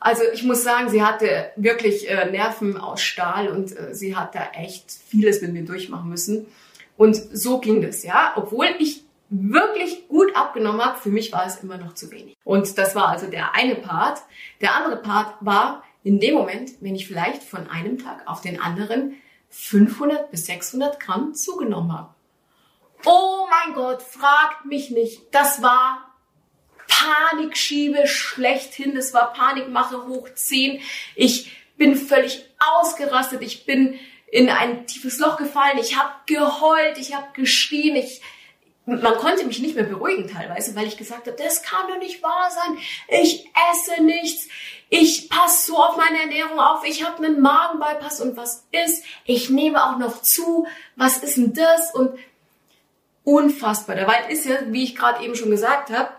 also 0.00 0.22
ich 0.32 0.42
muss 0.42 0.64
sagen, 0.64 0.88
sie 0.88 1.02
hatte 1.02 1.50
wirklich 1.56 2.08
äh, 2.08 2.30
Nerven 2.30 2.78
aus 2.78 3.02
Stahl 3.02 3.48
und 3.48 3.76
äh, 3.78 3.94
sie 3.94 4.16
hat 4.16 4.34
da 4.34 4.48
echt 4.54 4.90
vieles 4.90 5.42
mit 5.42 5.52
mir 5.52 5.66
durchmachen 5.66 6.08
müssen. 6.08 6.46
Und 6.96 7.14
so 7.14 7.58
ging 7.58 7.82
das, 7.82 8.04
ja. 8.04 8.32
Obwohl 8.36 8.68
ich 8.78 9.03
wirklich 9.30 10.08
gut 10.08 10.34
abgenommen 10.36 10.84
habe, 10.84 10.98
für 10.98 11.10
mich 11.10 11.32
war 11.32 11.46
es 11.46 11.56
immer 11.62 11.76
noch 11.76 11.94
zu 11.94 12.10
wenig. 12.10 12.36
Und 12.44 12.78
das 12.78 12.94
war 12.94 13.08
also 13.08 13.26
der 13.26 13.54
eine 13.54 13.76
Part. 13.76 14.22
Der 14.60 14.74
andere 14.76 14.96
Part 14.96 15.34
war, 15.40 15.82
in 16.02 16.20
dem 16.20 16.34
Moment, 16.34 16.70
wenn 16.80 16.94
ich 16.94 17.06
vielleicht 17.06 17.42
von 17.42 17.68
einem 17.68 17.98
Tag 17.98 18.22
auf 18.26 18.42
den 18.42 18.60
anderen 18.60 19.16
500 19.50 20.30
bis 20.30 20.46
600 20.46 21.00
Gramm 21.00 21.34
zugenommen 21.34 21.92
habe. 21.92 22.14
Oh 23.06 23.46
mein 23.50 23.74
Gott, 23.74 24.02
fragt 24.02 24.66
mich 24.66 24.90
nicht. 24.90 25.22
Das 25.32 25.62
war 25.62 26.14
Panikschiebe 26.88 28.06
schlechthin. 28.06 28.94
Das 28.94 29.14
war 29.14 29.32
Panikmache 29.32 30.06
hoch 30.06 30.28
10. 30.34 30.80
Ich 31.14 31.56
bin 31.76 31.96
völlig 31.96 32.48
ausgerastet. 32.58 33.42
Ich 33.42 33.66
bin 33.66 33.98
in 34.30 34.48
ein 34.48 34.86
tiefes 34.86 35.18
Loch 35.18 35.36
gefallen. 35.36 35.78
Ich 35.78 35.96
habe 35.96 36.12
geheult. 36.26 36.98
Ich 36.98 37.14
habe 37.14 37.28
geschrien. 37.34 37.96
Ich, 37.96 38.20
man 38.86 39.16
konnte 39.16 39.46
mich 39.46 39.60
nicht 39.60 39.76
mehr 39.76 39.84
beruhigen 39.84 40.28
teilweise, 40.28 40.76
weil 40.76 40.86
ich 40.86 40.98
gesagt 40.98 41.26
habe, 41.26 41.36
das 41.42 41.62
kann 41.62 41.88
doch 41.88 41.98
nicht 41.98 42.22
wahr 42.22 42.50
sein. 42.50 42.78
Ich 43.08 43.48
esse 43.72 44.02
nichts. 44.02 44.48
Ich 44.90 45.30
passe 45.30 45.72
so 45.72 45.78
auf 45.78 45.96
meine 45.96 46.20
Ernährung 46.20 46.58
auf. 46.58 46.84
Ich 46.84 47.04
habe 47.04 47.24
einen 47.24 47.40
Magenbypass 47.40 48.20
und 48.20 48.36
was 48.36 48.66
ist? 48.70 49.04
Ich 49.24 49.48
nehme 49.48 49.82
auch 49.82 49.98
noch 49.98 50.20
zu. 50.20 50.66
Was 50.96 51.18
ist 51.18 51.36
denn 51.36 51.54
das? 51.54 51.94
Und 51.94 52.18
unfassbar. 53.24 53.96
Der 53.96 54.06
Wald 54.06 54.28
ist 54.28 54.44
ja, 54.44 54.56
wie 54.66 54.84
ich 54.84 54.94
gerade 54.94 55.24
eben 55.24 55.34
schon 55.34 55.50
gesagt 55.50 55.90
habe, 55.90 56.10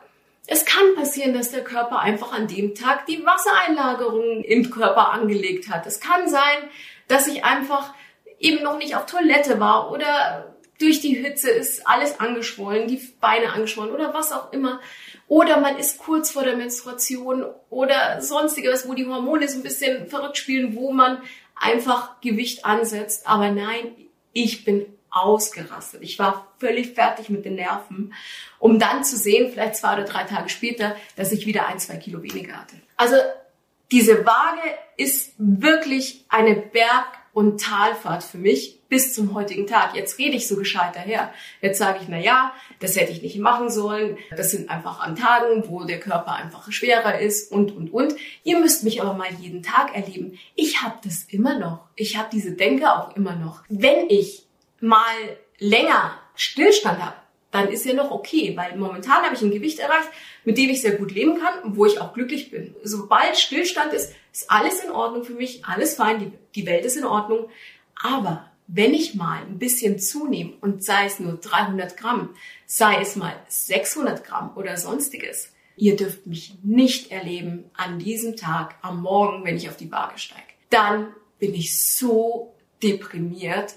es 0.48 0.66
kann 0.66 0.96
passieren, 0.96 1.34
dass 1.34 1.52
der 1.52 1.64
Körper 1.64 2.00
einfach 2.00 2.32
an 2.32 2.48
dem 2.48 2.76
Tag 2.76 3.06
die 3.08 3.24
Wassereinlagerung 3.26 4.44
im 4.44 4.70
Körper 4.70 5.12
angelegt 5.12 5.70
hat. 5.70 5.88
Es 5.88 6.00
kann 6.00 6.28
sein, 6.28 6.70
dass 7.08 7.28
ich 7.28 7.44
einfach 7.44 7.94
eben 8.40 8.64
noch 8.64 8.78
nicht 8.78 8.96
auf 8.96 9.06
Toilette 9.06 9.60
war 9.60 9.92
oder 9.92 10.55
durch 10.80 11.02
die 11.02 11.16
Hitze 11.16 11.50
ist 11.50 11.88
alles 11.88 12.20
angeschwollen, 12.20 12.88
die 12.88 13.02
Beine 13.20 13.54
angeschwollen 13.54 13.94
oder 13.94 14.14
was 14.14 14.32
auch 14.32 14.52
immer. 14.52 14.80
Oder 15.28 15.60
man 15.60 15.78
ist 15.78 15.98
kurz 15.98 16.32
vor 16.32 16.44
der 16.44 16.58
Menstruation 16.58 17.46
oder 17.70 18.22
sonstiges, 18.22 18.88
wo 18.88 18.94
die 18.94 19.08
Hormone 19.08 19.48
so 19.48 19.58
ein 19.58 19.64
bisschen 19.64 20.08
verrückt 20.08 20.38
spielen, 20.38 20.76
wo 20.76 20.92
man 20.92 21.22
einfach 21.56 22.20
Gewicht 22.22 22.66
ansetzt. 22.66 23.28
Aber 23.28 23.52
nein, 23.52 23.96
ich 24.34 24.66
bin 24.66 24.86
ausgerastet. 25.10 26.02
Ich 26.04 26.20
war 26.20 26.54
völlig 26.60 26.94
fertig 26.94 27.30
mit 27.30 27.46
den 27.46 27.56
Nerven, 27.56 28.14
um 28.60 28.80
dann 28.80 29.04
zu 29.06 29.16
sehen, 29.16 29.52
vielleicht 29.52 29.78
zwei 29.78 29.94
oder 29.94 30.04
drei 30.04 30.26
Tage 30.26 30.50
später, 30.50 30.96
dass 31.16 31.32
ich 31.32 31.46
wieder 31.46 31.68
ein, 31.68 31.80
zwei 31.80 31.96
Kilo 31.96 32.22
weniger 32.22 32.60
hatte. 32.60 32.76
Also 32.98 33.16
diese 33.92 34.26
Waage 34.26 34.62
ist 34.98 35.34
wirklich 35.38 36.26
eine 36.28 36.56
Berg- 36.56 37.20
und 37.36 37.62
Talfahrt 37.62 38.24
für 38.24 38.38
mich 38.38 38.80
bis 38.88 39.14
zum 39.14 39.34
heutigen 39.34 39.68
Tag. 39.68 39.94
Jetzt 39.94 40.18
rede 40.20 40.38
ich 40.38 40.48
so 40.48 40.56
gescheit 40.56 40.96
daher. 40.96 41.34
Jetzt 41.62 41.80
sage 41.80 42.00
ich, 42.02 42.08
na 42.08 42.18
ja, 42.18 42.54
das 42.80 42.96
hätte 42.96 43.12
ich 43.12 43.22
nicht 43.22 43.38
machen 43.40 43.70
sollen. 43.70 44.18
Das 44.38 44.52
sind 44.52 44.70
einfach 44.70 45.02
an 45.02 45.18
Tagen, 45.18 45.66
wo 45.68 45.84
der 45.84 46.00
Körper 46.00 46.34
einfach 46.34 46.72
schwerer 46.72 47.20
ist 47.20 47.52
und, 47.52 47.76
und, 47.76 47.94
und. 47.94 48.16
Ihr 48.46 48.58
müsst 48.58 48.86
mich 48.86 49.02
aber 49.02 49.14
mal 49.16 49.34
jeden 49.34 49.64
Tag 49.64 49.94
erleben. 49.94 50.40
Ich 50.56 50.82
habe 50.82 50.96
das 51.04 51.26
immer 51.30 51.60
noch. 51.60 51.90
Ich 51.98 52.16
habe 52.16 52.30
diese 52.32 52.54
Denke 52.54 52.90
auch 52.90 53.18
immer 53.18 53.36
noch. 53.36 53.64
Wenn 53.68 54.10
ich 54.10 54.48
mal 54.80 55.38
länger 55.60 56.18
Stillstand 56.36 57.04
habe, 57.04 57.16
dann 57.56 57.70
ist 57.70 57.86
ja 57.86 57.94
noch 57.94 58.12
okay, 58.12 58.56
weil 58.56 58.78
momentan 58.78 59.24
habe 59.24 59.34
ich 59.34 59.42
ein 59.42 59.52
Gewicht 59.52 59.80
erreicht, 59.80 60.10
mit 60.44 60.58
dem 60.58 60.70
ich 60.70 60.82
sehr 60.82 60.96
gut 60.96 61.12
leben 61.12 61.40
kann 61.40 61.64
und 61.64 61.78
wo 61.78 61.86
ich 61.86 62.00
auch 62.00 62.14
glücklich 62.14 62.52
bin. 62.52 62.76
Sobald 62.84 63.38
Stillstand 63.38 63.94
ist, 63.94 64.14
ist 64.34 64.52
alles 64.52 64.84
in 64.84 64.92
Ordnung 64.92 65.24
für 65.24 65.34
mich, 65.34 65.64
alles 65.66 65.96
fein, 65.96 66.20
die, 66.20 66.32
die 66.54 66.66
Welt 66.66 66.86
ist 66.86 66.98
in 66.98 67.06
Ordnung. 67.06 67.50
Aber 68.02 68.52
wenn 68.68 68.94
ich 68.94 69.16
mal 69.16 69.42
ein 69.42 69.58
bisschen 69.58 70.00
zunehme 70.00 70.54
und 70.60 70.84
sei 70.84 71.06
es 71.06 71.20
nur 71.20 71.36
300 71.36 71.96
Gramm, 71.96 72.36
sei 72.66 73.00
es 73.02 73.16
mal 73.16 73.36
600 73.48 74.26
Gramm 74.26 74.52
oder 74.56 74.76
sonstiges, 74.76 75.54
ihr 75.78 75.96
dürft 75.96 76.26
mich 76.28 76.56
nicht 76.64 77.12
erleben 77.12 77.70
an 77.74 78.00
diesem 78.00 78.36
Tag, 78.36 78.76
am 78.82 79.02
Morgen, 79.02 79.46
wenn 79.46 79.58
ich 79.58 79.70
auf 79.70 79.78
die 79.78 79.92
Waage 79.92 80.18
steige. 80.18 80.42
Dann 80.70 81.14
bin 81.40 81.54
ich 81.54 81.82
so 81.82 82.54
deprimiert. 82.84 83.76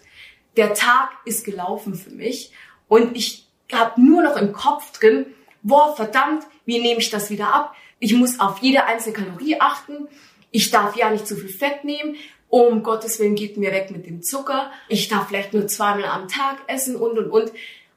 Der 0.56 0.74
Tag 0.74 1.10
ist 1.24 1.44
gelaufen 1.44 1.94
für 1.94 2.10
mich 2.10 2.52
und 2.88 3.16
ich 3.16 3.47
habe 3.72 4.00
nur 4.00 4.22
noch 4.22 4.36
im 4.36 4.52
Kopf 4.52 4.98
drin, 4.98 5.26
boah, 5.62 5.94
verdammt, 5.94 6.44
wie 6.64 6.78
nehme 6.78 7.00
ich 7.00 7.10
das 7.10 7.30
wieder 7.30 7.52
ab? 7.54 7.74
Ich 7.98 8.14
muss 8.14 8.40
auf 8.40 8.58
jede 8.58 8.84
einzelne 8.84 9.14
Kalorie 9.14 9.60
achten. 9.60 10.08
Ich 10.50 10.70
darf 10.70 10.96
ja 10.96 11.10
nicht 11.10 11.26
zu 11.26 11.36
viel 11.36 11.48
Fett 11.48 11.84
nehmen. 11.84 12.16
Um 12.48 12.82
Gottes 12.82 13.18
Willen 13.18 13.34
geht 13.34 13.56
mir 13.56 13.72
weg 13.72 13.90
mit 13.90 14.06
dem 14.06 14.22
Zucker. 14.22 14.70
Ich 14.88 15.08
darf 15.08 15.28
vielleicht 15.28 15.52
nur 15.52 15.66
zweimal 15.66 16.06
am 16.06 16.28
Tag 16.28 16.58
essen 16.66 16.96
und, 16.96 17.18
und, 17.18 17.30
und. 17.30 17.52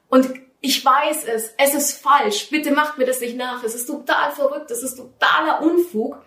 Und 0.08 0.30
ich 0.60 0.84
weiß 0.84 1.24
es. 1.24 1.54
Es 1.56 1.74
ist 1.74 2.02
falsch. 2.02 2.50
Bitte 2.50 2.72
macht 2.72 2.98
mir 2.98 3.06
das 3.06 3.20
nicht 3.20 3.36
nach. 3.36 3.64
Es 3.64 3.74
ist 3.74 3.86
total 3.86 4.30
verrückt. 4.32 4.70
Es 4.70 4.82
ist 4.82 4.96
totaler 4.96 5.62
Unfug. 5.62 6.18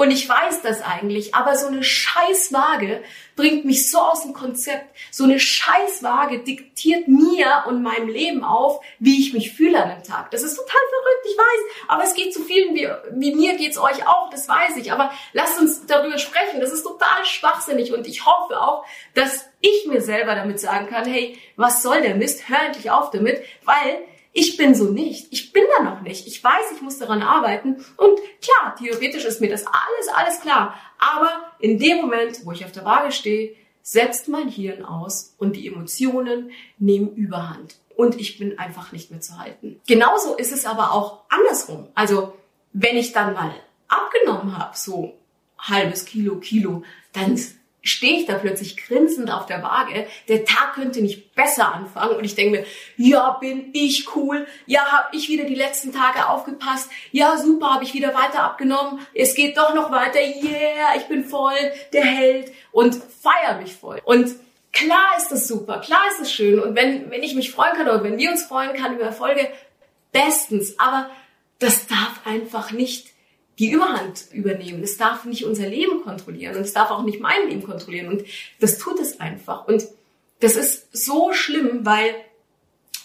Und 0.00 0.10
ich 0.10 0.26
weiß 0.26 0.62
das 0.62 0.80
eigentlich, 0.80 1.34
aber 1.34 1.56
so 1.56 1.66
eine 1.66 1.84
Scheißwaage 1.84 3.02
bringt 3.36 3.66
mich 3.66 3.90
so 3.90 3.98
aus 3.98 4.22
dem 4.22 4.32
Konzept. 4.32 4.96
So 5.10 5.24
eine 5.24 5.38
Scheißwaage 5.38 6.38
diktiert 6.38 7.06
mir 7.06 7.64
und 7.66 7.82
meinem 7.82 8.08
Leben 8.08 8.42
auf, 8.42 8.82
wie 8.98 9.20
ich 9.20 9.34
mich 9.34 9.52
fühle 9.52 9.82
an 9.82 9.90
dem 9.90 10.02
Tag. 10.02 10.30
Das 10.30 10.42
ist 10.42 10.56
total 10.56 10.80
verrückt, 10.88 11.26
ich 11.26 11.36
weiß. 11.36 11.86
Aber 11.88 12.02
es 12.04 12.14
geht 12.14 12.32
zu 12.32 12.42
vielen, 12.42 12.74
wie, 12.74 12.88
wie 13.10 13.34
mir 13.34 13.58
geht's 13.58 13.76
euch 13.76 14.08
auch, 14.08 14.30
das 14.30 14.48
weiß 14.48 14.78
ich. 14.78 14.90
Aber 14.90 15.12
lasst 15.34 15.60
uns 15.60 15.84
darüber 15.84 16.16
sprechen. 16.16 16.62
Das 16.62 16.72
ist 16.72 16.82
total 16.82 17.26
schwachsinnig 17.26 17.92
und 17.92 18.06
ich 18.06 18.24
hoffe 18.24 18.58
auch, 18.58 18.86
dass 19.12 19.50
ich 19.60 19.86
mir 19.86 20.00
selber 20.00 20.34
damit 20.34 20.60
sagen 20.60 20.86
kann, 20.86 21.04
hey, 21.04 21.36
was 21.56 21.82
soll 21.82 22.00
der 22.00 22.14
Mist? 22.14 22.48
Hör 22.48 22.62
endlich 22.64 22.90
auf 22.90 23.10
damit, 23.10 23.42
weil 23.66 23.98
ich 24.32 24.56
bin 24.56 24.74
so 24.74 24.84
nicht. 24.84 25.28
Ich 25.30 25.52
bin 25.52 25.64
da 25.76 25.82
noch 25.82 26.02
nicht. 26.02 26.26
Ich 26.26 26.42
weiß, 26.42 26.72
ich 26.74 26.82
muss 26.82 26.98
daran 26.98 27.22
arbeiten. 27.22 27.84
Und 27.96 28.18
klar, 28.40 28.76
theoretisch 28.78 29.24
ist 29.24 29.40
mir 29.40 29.50
das 29.50 29.66
alles, 29.66 30.08
alles 30.14 30.40
klar. 30.40 30.74
Aber 30.98 31.52
in 31.58 31.78
dem 31.78 31.98
Moment, 31.98 32.44
wo 32.44 32.52
ich 32.52 32.64
auf 32.64 32.72
der 32.72 32.84
Waage 32.84 33.12
stehe, 33.12 33.56
setzt 33.82 34.28
mein 34.28 34.48
Hirn 34.48 34.84
aus 34.84 35.34
und 35.38 35.56
die 35.56 35.66
Emotionen 35.66 36.52
nehmen 36.78 37.14
überhand. 37.16 37.76
Und 37.96 38.20
ich 38.20 38.38
bin 38.38 38.58
einfach 38.58 38.92
nicht 38.92 39.10
mehr 39.10 39.20
zu 39.20 39.38
halten. 39.38 39.80
Genauso 39.86 40.36
ist 40.36 40.52
es 40.52 40.64
aber 40.64 40.92
auch 40.92 41.24
andersrum. 41.28 41.88
Also, 41.94 42.34
wenn 42.72 42.96
ich 42.96 43.12
dann 43.12 43.34
mal 43.34 43.52
abgenommen 43.88 44.56
habe, 44.56 44.76
so 44.76 45.18
halbes 45.58 46.04
Kilo, 46.04 46.36
Kilo, 46.36 46.84
dann 47.12 47.38
stehe 47.82 48.18
ich 48.20 48.26
da 48.26 48.34
plötzlich 48.34 48.76
grinsend 48.76 49.32
auf 49.32 49.46
der 49.46 49.62
Waage. 49.62 50.06
Der 50.28 50.44
Tag 50.44 50.74
könnte 50.74 51.00
nicht 51.00 51.34
besser 51.34 51.74
anfangen 51.74 52.16
und 52.16 52.24
ich 52.24 52.34
denke 52.34 52.58
mir, 52.58 52.66
ja, 52.96 53.30
bin 53.40 53.70
ich 53.72 54.14
cool. 54.14 54.46
Ja, 54.66 54.84
habe 54.84 55.16
ich 55.16 55.28
wieder 55.28 55.44
die 55.44 55.54
letzten 55.54 55.92
Tage 55.92 56.28
aufgepasst. 56.28 56.90
Ja, 57.12 57.38
super, 57.38 57.74
habe 57.74 57.84
ich 57.84 57.94
wieder 57.94 58.14
weiter 58.14 58.42
abgenommen. 58.42 59.00
Es 59.14 59.34
geht 59.34 59.56
doch 59.56 59.74
noch 59.74 59.90
weiter. 59.90 60.20
Yeah, 60.20 60.96
ich 60.96 61.04
bin 61.04 61.24
voll, 61.24 61.56
der 61.92 62.04
Held 62.04 62.52
und 62.72 62.94
feier 62.94 63.58
mich 63.60 63.74
voll. 63.74 64.00
Und 64.04 64.34
klar 64.72 65.16
ist 65.16 65.30
das 65.30 65.48
super, 65.48 65.80
klar 65.80 66.02
ist 66.10 66.20
das 66.20 66.32
schön 66.32 66.60
und 66.60 66.76
wenn 66.76 67.10
wenn 67.10 67.22
ich 67.22 67.34
mich 67.34 67.50
freuen 67.50 67.72
kann 67.72 67.88
oder 67.88 68.04
wenn 68.04 68.18
wir 68.18 68.30
uns 68.30 68.44
freuen 68.44 68.76
kann 68.76 68.94
über 68.94 69.04
Erfolge, 69.04 69.48
bestens, 70.12 70.78
aber 70.78 71.10
das 71.58 71.86
darf 71.86 72.20
einfach 72.24 72.72
nicht 72.72 73.09
die 73.60 73.70
Überhand 73.70 74.24
übernehmen. 74.32 74.82
Es 74.82 74.96
darf 74.96 75.26
nicht 75.26 75.44
unser 75.44 75.68
Leben 75.68 76.02
kontrollieren 76.02 76.56
und 76.56 76.62
es 76.62 76.72
darf 76.72 76.90
auch 76.90 77.02
nicht 77.02 77.20
mein 77.20 77.48
Leben 77.48 77.62
kontrollieren. 77.62 78.08
Und 78.08 78.24
das 78.58 78.78
tut 78.78 78.98
es 78.98 79.20
einfach. 79.20 79.68
Und 79.68 79.86
das 80.40 80.56
ist 80.56 80.88
so 80.96 81.34
schlimm, 81.34 81.84
weil 81.84 82.14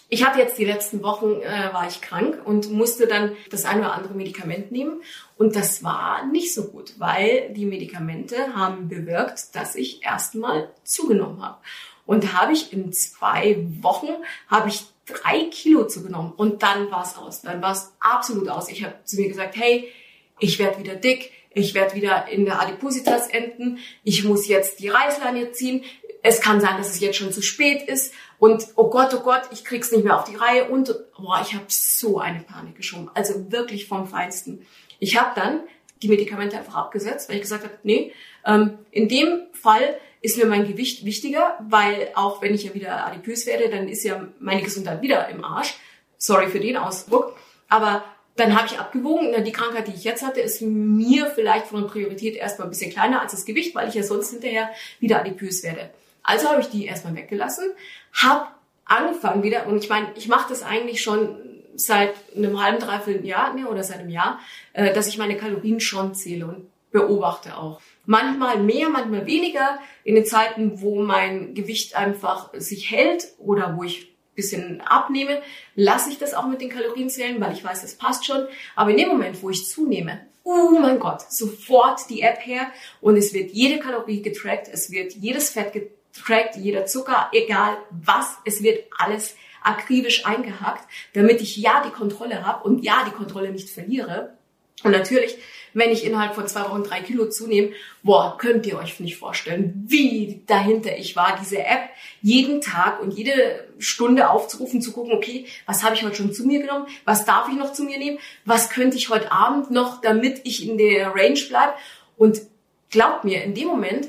ich 0.08 0.26
hatte 0.26 0.40
jetzt 0.40 0.58
die 0.58 0.64
letzten 0.64 1.04
Wochen, 1.04 1.42
äh, 1.42 1.74
war 1.74 1.88
ich 1.88 2.00
krank 2.00 2.42
und 2.46 2.72
musste 2.72 3.06
dann 3.06 3.36
das 3.50 3.66
eine 3.66 3.82
oder 3.82 3.94
andere 3.94 4.14
Medikament 4.14 4.72
nehmen. 4.72 5.02
Und 5.38 5.58
das 5.58 5.84
war 5.84 6.26
nicht 6.26 6.54
so 6.54 6.70
gut, 6.70 6.94
weil 7.00 7.52
die 7.54 7.66
Medikamente 7.66 8.56
haben 8.56 8.88
bewirkt, 8.88 9.54
dass 9.56 9.76
ich 9.76 10.06
erstmal 10.06 10.70
zugenommen 10.86 11.42
habe. 11.44 11.58
Und 12.06 12.24
da 12.24 12.34
habe 12.34 12.54
ich 12.54 12.72
in 12.72 12.94
zwei 12.94 13.58
Wochen, 13.82 14.08
habe 14.48 14.70
ich 14.70 14.86
drei 15.06 15.50
Kilo 15.52 15.86
zugenommen. 15.86 16.32
Und 16.32 16.64
dann 16.64 16.90
war 16.92 17.04
es 17.04 17.18
aus. 17.18 17.42
Dann 17.42 17.62
war 17.62 17.74
es 17.74 17.94
absolut 18.00 18.48
aus. 18.48 18.70
Ich 18.70 18.86
habe 18.86 18.96
zu 19.04 19.18
mir 19.18 19.28
gesagt, 19.28 19.58
hey, 19.58 19.92
ich 20.40 20.60
werde 20.60 20.80
wieder 20.80 20.96
dick, 20.96 21.32
ich 21.54 21.74
werde 21.74 21.96
wieder 21.96 22.28
in 22.28 22.46
der 22.46 22.62
Adipositas 22.62 23.28
enden, 23.30 23.80
ich 24.04 24.24
muss 24.24 24.48
jetzt 24.48 24.80
die 24.80 24.90
Reißleine 24.90 25.52
ziehen, 25.52 25.84
es 26.22 26.42
kann 26.42 26.60
sein, 26.60 26.78
dass 26.78 26.90
es 26.90 27.00
jetzt 27.00 27.18
schon 27.18 27.32
zu 27.32 27.42
spät 27.42 27.84
ist 27.88 28.14
und 28.40 28.68
oh 28.76 28.90
Gott, 28.90 29.14
oh 29.14 29.22
Gott, 29.22 29.44
ich 29.52 29.64
krieg's 29.64 29.92
nicht 29.92 30.04
mehr 30.04 30.18
auf 30.20 30.26
die 30.26 30.36
Reihe 30.36 30.66
und 30.66 30.94
boah, 31.18 31.40
ich 31.42 31.54
habe 31.54 31.66
so 31.70 32.20
eine 32.20 32.40
Panik 32.40 32.76
geschoben, 32.76 33.10
also 33.14 33.52
wirklich 33.52 33.88
vom 33.88 34.08
Feinsten. 34.08 34.66
Ich 35.00 35.20
habe 35.20 35.32
dann 35.36 35.62
die 36.02 36.10
Medikamente 36.10 36.58
einfach 36.58 36.76
abgesetzt, 36.76 37.30
weil 37.30 37.38
ich 37.38 37.44
gesagt 37.44 37.64
habe, 37.64 37.78
nee, 37.84 38.12
ähm, 38.46 38.80
in 38.92 39.08
dem 39.08 39.42
Fall 39.54 39.98
ist 40.22 40.38
mir 40.38 40.46
mein 40.46 40.68
Gewicht 40.68 41.06
wichtiger, 41.06 41.58
weil 41.70 42.10
auch 42.16 42.42
wenn 42.42 42.54
ich 42.54 42.64
ja 42.64 42.74
wieder 42.74 43.06
adipös 43.06 43.46
werde, 43.46 43.70
dann 43.70 43.88
ist 43.88 44.04
ja 44.04 44.28
meine 44.40 44.64
Gesundheit 44.64 45.02
wieder 45.02 45.30
im 45.30 45.44
Arsch. 45.44 45.76
Sorry 46.18 46.48
für 46.48 46.60
den 46.60 46.78
Ausdruck, 46.78 47.38
aber 47.70 48.04
dann 48.36 48.56
habe 48.56 48.68
ich 48.68 48.80
abgewogen, 48.80 49.44
die 49.44 49.52
Krankheit, 49.52 49.88
die 49.88 49.94
ich 49.94 50.04
jetzt 50.04 50.26
hatte, 50.26 50.42
ist 50.42 50.62
mir 50.62 51.28
vielleicht 51.28 51.68
von 51.68 51.82
der 51.82 51.88
Priorität 51.88 52.36
erstmal 52.36 52.68
ein 52.68 52.72
bisschen 52.72 52.92
kleiner 52.92 53.22
als 53.22 53.32
das 53.32 53.46
Gewicht, 53.46 53.74
weil 53.76 53.88
ich 53.88 53.96
ja 53.96 54.04
sonst 54.04 54.32
hinterher 54.32 54.70
wieder 55.00 55.20
adipös 55.20 55.64
werde. 55.64 55.90
Also 56.22 56.50
habe 56.50 56.62
ich 56.62 56.68
die 56.68 56.86
erstmal 56.86 57.16
weggelassen, 57.16 57.72
habe 58.14 58.48
angefangen 58.84 59.44
wieder, 59.44 59.68
und 59.68 59.84
ich 59.84 59.90
meine, 59.90 60.08
ich 60.16 60.28
mache 60.28 60.50
das 60.50 60.64
eigentlich 60.64 61.02
schon 61.02 61.38
seit 61.76 62.14
einem 62.36 62.62
halben, 62.62 62.80
dreiviertel 62.80 63.26
Jahr 63.26 63.54
ne, 63.54 63.68
oder 63.68 63.84
seit 63.84 64.00
einem 64.00 64.10
Jahr, 64.10 64.40
äh, 64.74 64.94
dass 64.94 65.08
ich 65.08 65.18
meine 65.18 65.38
Kalorien 65.38 65.80
schon 65.80 66.14
zähle 66.14 66.48
und 66.48 66.68
beobachte 66.92 67.58
auch. 67.58 67.82
Manchmal 68.06 68.60
mehr, 68.60 68.90
manchmal 68.90 69.26
weniger. 69.26 69.80
In 70.04 70.16
den 70.16 70.26
Zeiten, 70.26 70.82
wo 70.82 71.02
mein 71.02 71.54
Gewicht 71.54 71.96
einfach 71.96 72.52
sich 72.54 72.92
hält 72.92 73.28
oder 73.38 73.76
wo 73.78 73.84
ich 73.84 74.15
bisschen 74.36 74.82
abnehme, 74.82 75.42
lasse 75.76 76.10
ich 76.10 76.18
das 76.18 76.34
auch 76.34 76.48
mit 76.48 76.62
den 76.62 76.70
Kalorien 76.70 77.10
zählen, 77.10 77.40
weil 77.42 77.54
ich 77.54 77.64
weiß, 77.64 77.82
das 77.82 77.96
passt 77.96 78.26
schon. 78.26 78.48
Aber 78.76 78.92
in 78.92 78.98
dem 78.98 79.10
Moment, 79.10 79.42
wo 79.42 79.50
ich 79.50 79.68
zunehme, 79.68 80.22
oh 80.44 80.78
mein 80.80 81.00
Gott, 81.00 81.32
sofort 81.32 82.02
die 82.10 82.22
App 82.22 82.46
her 82.46 82.68
und 83.02 83.18
es 83.18 83.34
wird 83.34 83.52
jede 83.52 83.80
Kalorie 83.80 84.22
getrackt, 84.22 84.68
es 84.72 84.92
wird 84.92 85.14
jedes 85.14 85.50
Fett 85.50 85.74
getrackt, 85.74 86.56
jeder 86.56 86.86
Zucker, 86.86 87.30
egal 87.34 87.78
was, 87.90 88.38
es 88.46 88.62
wird 88.62 88.86
alles 88.98 89.36
akribisch 89.64 90.26
eingehackt, 90.26 90.88
damit 91.14 91.42
ich 91.42 91.58
ja 91.58 91.84
die 91.84 91.92
Kontrolle 91.92 92.46
habe 92.46 92.64
und 92.64 92.84
ja 92.84 93.04
die 93.06 93.12
Kontrolle 93.12 93.52
nicht 93.52 93.70
verliere. 93.70 94.38
Und 94.84 94.92
natürlich, 94.92 95.38
wenn 95.76 95.92
ich 95.92 96.06
innerhalb 96.06 96.34
von 96.34 96.48
zwei 96.48 96.62
Wochen 96.62 96.84
drei 96.84 97.02
Kilo 97.02 97.30
zunehme, 97.30 97.74
boah, 98.02 98.38
könnt 98.38 98.66
ihr 98.66 98.80
euch 98.80 99.00
nicht 99.02 99.18
vorstellen, 99.18 99.84
wie 99.88 100.42
dahinter 100.48 100.98
ich 100.98 101.16
war, 101.16 101.38
diese 101.40 101.60
App 101.60 101.90
jeden 102.22 102.62
Tag 102.62 103.02
und 103.02 103.12
jede 103.12 103.68
Stunde 103.78 104.30
aufzurufen, 104.30 104.82
zu 104.82 104.94
gucken, 104.94 105.14
okay, 105.14 105.46
was 105.66 105.84
habe 105.84 105.94
ich 105.94 106.04
heute 106.04 106.16
schon 106.16 106.34
zu 106.34 106.48
mir 106.48 106.62
genommen, 106.62 106.88
was 107.04 107.26
darf 107.26 107.50
ich 107.50 107.56
noch 107.56 107.74
zu 107.74 107.84
mir 107.84 108.00
nehmen, 108.00 108.18
was 108.46 108.70
könnte 108.70 108.96
ich 108.96 109.10
heute 109.10 109.32
Abend 109.34 109.70
noch, 109.70 110.00
damit 110.02 110.42
ich 110.46 110.68
in 110.68 110.78
der 110.78 111.14
Range 111.14 111.40
bleibe. 111.50 111.74
Und 112.18 112.42
glaubt 112.90 113.26
mir, 113.26 113.44
in 113.44 113.54
dem 113.54 113.68
Moment 113.68 114.08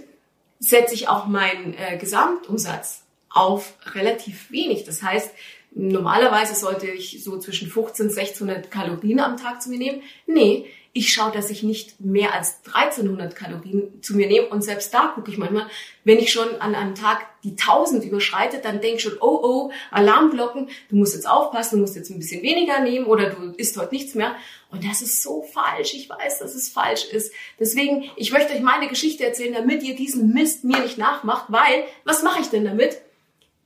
setze 0.60 0.94
ich 0.94 1.08
auch 1.08 1.26
meinen 1.26 1.74
äh, 1.74 1.98
Gesamtumsatz 1.98 3.02
auf 3.28 3.74
relativ 3.94 4.52
wenig. 4.52 4.84
Das 4.84 5.02
heißt, 5.02 5.30
normalerweise 5.72 6.54
sollte 6.54 6.86
ich 6.86 7.22
so 7.22 7.38
zwischen 7.38 7.68
15 7.68 8.06
und 8.06 8.16
1600 8.16 8.70
Kalorien 8.70 9.20
am 9.20 9.36
Tag 9.36 9.60
zu 9.60 9.68
mir 9.68 9.78
nehmen. 9.78 10.02
Nee, 10.26 10.66
ich 10.96 11.12
schaue, 11.12 11.30
dass 11.30 11.50
ich 11.50 11.62
nicht 11.62 12.00
mehr 12.00 12.32
als 12.32 12.60
1300 12.68 13.36
Kalorien 13.36 14.02
zu 14.02 14.16
mir 14.16 14.28
nehme. 14.28 14.46
Und 14.48 14.62
selbst 14.62 14.94
da 14.94 15.12
gucke 15.14 15.30
ich 15.30 15.36
manchmal, 15.36 15.66
wenn 16.04 16.18
ich 16.18 16.32
schon 16.32 16.48
an 16.62 16.74
einem 16.74 16.94
Tag 16.94 17.26
die 17.44 17.50
1000 17.50 18.02
überschreite, 18.02 18.60
dann 18.62 18.80
denke 18.80 18.96
ich 18.96 19.02
schon, 19.02 19.18
oh 19.20 19.40
oh, 19.42 19.72
Alarmglocken, 19.90 20.70
du 20.88 20.96
musst 20.96 21.14
jetzt 21.14 21.28
aufpassen, 21.28 21.76
du 21.76 21.80
musst 21.82 21.96
jetzt 21.96 22.08
ein 22.08 22.18
bisschen 22.18 22.42
weniger 22.42 22.80
nehmen 22.80 23.04
oder 23.04 23.28
du 23.28 23.52
isst 23.58 23.76
heute 23.76 23.94
nichts 23.94 24.14
mehr. 24.14 24.36
Und 24.70 24.88
das 24.88 25.02
ist 25.02 25.22
so 25.22 25.42
falsch. 25.42 25.92
Ich 25.92 26.08
weiß, 26.08 26.38
dass 26.38 26.54
es 26.54 26.70
falsch 26.70 27.04
ist. 27.04 27.30
Deswegen, 27.60 28.10
ich 28.16 28.32
möchte 28.32 28.54
euch 28.54 28.62
meine 28.62 28.88
Geschichte 28.88 29.26
erzählen, 29.26 29.52
damit 29.52 29.82
ihr 29.82 29.96
diesen 29.96 30.32
Mist 30.32 30.64
mir 30.64 30.78
nicht 30.78 30.96
nachmacht, 30.96 31.44
weil, 31.48 31.84
was 32.04 32.22
mache 32.22 32.40
ich 32.40 32.48
denn 32.48 32.64
damit? 32.64 33.02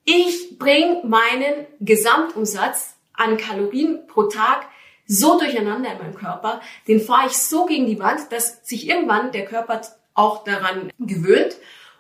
Ich 0.05 0.59
bringe 0.59 1.03
meinen 1.05 1.67
Gesamtumsatz 1.79 2.97
an 3.13 3.37
Kalorien 3.37 4.09
pro 4.09 4.25
Tag 4.25 4.67
so 5.11 5.38
durcheinander 5.38 5.90
in 5.90 5.99
meinem 5.99 6.14
Körper, 6.14 6.61
den 6.87 7.00
fahre 7.00 7.26
ich 7.26 7.37
so 7.37 7.67
gegen 7.67 7.87
die 7.87 7.99
Wand, 7.99 8.31
dass 8.31 8.61
sich 8.62 8.88
irgendwann 8.88 9.33
der 9.33 9.45
Körper 9.45 9.81
auch 10.14 10.45
daran 10.45 10.93
gewöhnt 11.00 11.57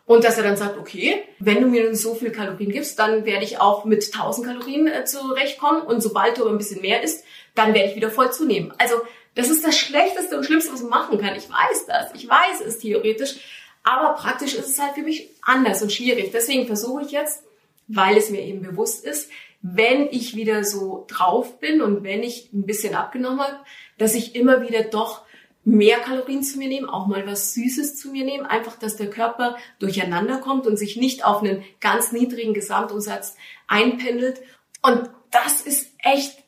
und 0.06 0.22
dass 0.22 0.38
er 0.38 0.44
dann 0.44 0.56
sagt, 0.56 0.78
okay, 0.78 1.24
wenn 1.40 1.60
du 1.60 1.66
mir 1.66 1.94
so 1.96 2.14
viel 2.14 2.30
Kalorien 2.30 2.70
gibst, 2.70 3.00
dann 3.00 3.24
werde 3.24 3.44
ich 3.44 3.60
auch 3.60 3.84
mit 3.84 4.04
1000 4.14 4.46
Kalorien 4.46 4.86
äh, 4.86 5.04
zurechtkommen 5.04 5.82
und 5.82 6.00
sobald 6.00 6.38
du 6.38 6.48
ein 6.48 6.56
bisschen 6.56 6.82
mehr 6.82 7.02
isst, 7.02 7.24
dann 7.56 7.74
werde 7.74 7.90
ich 7.90 7.96
wieder 7.96 8.10
voll 8.10 8.32
zunehmen. 8.32 8.72
Also 8.78 8.94
das 9.34 9.50
ist 9.50 9.66
das 9.66 9.76
Schlechteste 9.76 10.36
und 10.36 10.44
Schlimmste, 10.44 10.72
was 10.72 10.82
man 10.82 10.90
machen 10.90 11.20
kann. 11.20 11.34
Ich 11.34 11.50
weiß 11.50 11.86
das. 11.86 12.14
Ich 12.14 12.28
weiß 12.28 12.60
es 12.64 12.78
theoretisch. 12.78 13.40
Aber 13.82 14.14
praktisch 14.14 14.54
ist 14.54 14.68
es 14.68 14.80
halt 14.80 14.94
für 14.94 15.02
mich 15.02 15.30
anders 15.42 15.82
und 15.82 15.92
schwierig. 15.92 16.30
Deswegen 16.32 16.66
versuche 16.66 17.02
ich 17.02 17.10
jetzt, 17.10 17.42
weil 17.88 18.16
es 18.16 18.30
mir 18.30 18.42
eben 18.42 18.62
bewusst 18.62 19.04
ist, 19.04 19.30
wenn 19.62 20.08
ich 20.10 20.36
wieder 20.36 20.64
so 20.64 21.04
drauf 21.08 21.60
bin 21.60 21.82
und 21.82 22.02
wenn 22.02 22.22
ich 22.22 22.52
ein 22.52 22.64
bisschen 22.64 22.94
abgenommen 22.94 23.40
habe, 23.40 23.58
dass 23.98 24.14
ich 24.14 24.34
immer 24.34 24.62
wieder 24.62 24.82
doch 24.84 25.22
mehr 25.64 25.98
Kalorien 26.00 26.42
zu 26.42 26.58
mir 26.58 26.68
nehme, 26.68 26.92
auch 26.92 27.06
mal 27.06 27.26
was 27.26 27.52
Süßes 27.52 27.96
zu 27.96 28.10
mir 28.10 28.24
nehme, 28.24 28.48
einfach, 28.48 28.78
dass 28.78 28.96
der 28.96 29.10
Körper 29.10 29.58
durcheinander 29.78 30.38
kommt 30.38 30.66
und 30.66 30.78
sich 30.78 30.96
nicht 30.96 31.24
auf 31.24 31.42
einen 31.42 31.62
ganz 31.80 32.12
niedrigen 32.12 32.54
Gesamtumsatz 32.54 33.36
einpendelt. 33.68 34.40
Und 34.80 35.10
das 35.30 35.60
ist 35.60 35.92
echt 36.02 36.42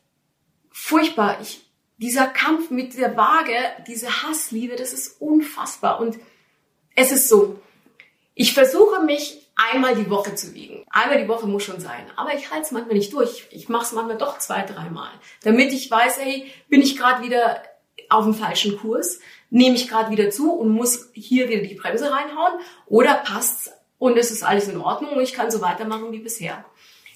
furchtbar. 0.71 1.37
Ich, 1.41 1.69
dieser 1.97 2.25
Kampf 2.25 2.71
mit 2.71 2.97
der 2.97 3.15
Waage, 3.15 3.55
diese 3.87 4.23
Hassliebe, 4.23 4.75
das 4.75 4.93
ist 4.93 5.21
unfassbar. 5.21 5.99
Und 5.99 6.17
es 6.95 7.11
ist 7.11 7.29
so, 7.29 7.59
ich 8.33 8.53
versuche 8.53 9.03
mich 9.03 9.42
einmal 9.55 9.95
die 9.95 10.09
Woche 10.09 10.35
zu 10.35 10.53
wiegen. 10.53 10.83
Einmal 10.89 11.21
die 11.21 11.27
Woche 11.27 11.47
muss 11.47 11.63
schon 11.63 11.79
sein. 11.79 12.05
Aber 12.15 12.33
ich 12.33 12.51
halte 12.51 12.65
es 12.65 12.71
manchmal 12.71 12.95
nicht 12.95 13.13
durch. 13.13 13.47
Ich 13.51 13.69
mache 13.69 13.85
es 13.85 13.91
manchmal 13.91 14.17
doch 14.17 14.39
zwei, 14.39 14.63
dreimal. 14.63 15.11
Damit 15.43 15.73
ich 15.73 15.89
weiß, 15.89 16.19
hey, 16.19 16.51
bin 16.69 16.81
ich 16.81 16.97
gerade 16.97 17.23
wieder 17.23 17.63
auf 18.09 18.25
dem 18.25 18.33
falschen 18.33 18.77
Kurs? 18.77 19.19
Nehme 19.49 19.75
ich 19.75 19.87
gerade 19.87 20.11
wieder 20.11 20.29
zu 20.29 20.51
und 20.51 20.69
muss 20.69 21.09
hier 21.13 21.49
wieder 21.49 21.61
die 21.61 21.75
Bremse 21.75 22.11
reinhauen? 22.11 22.59
Oder 22.87 23.15
passt's 23.15 23.71
und 23.99 24.17
es 24.17 24.31
ist 24.31 24.43
alles 24.43 24.67
in 24.67 24.77
Ordnung 24.77 25.11
und 25.13 25.21
ich 25.21 25.33
kann 25.33 25.51
so 25.51 25.61
weitermachen 25.61 26.11
wie 26.11 26.19
bisher? 26.19 26.65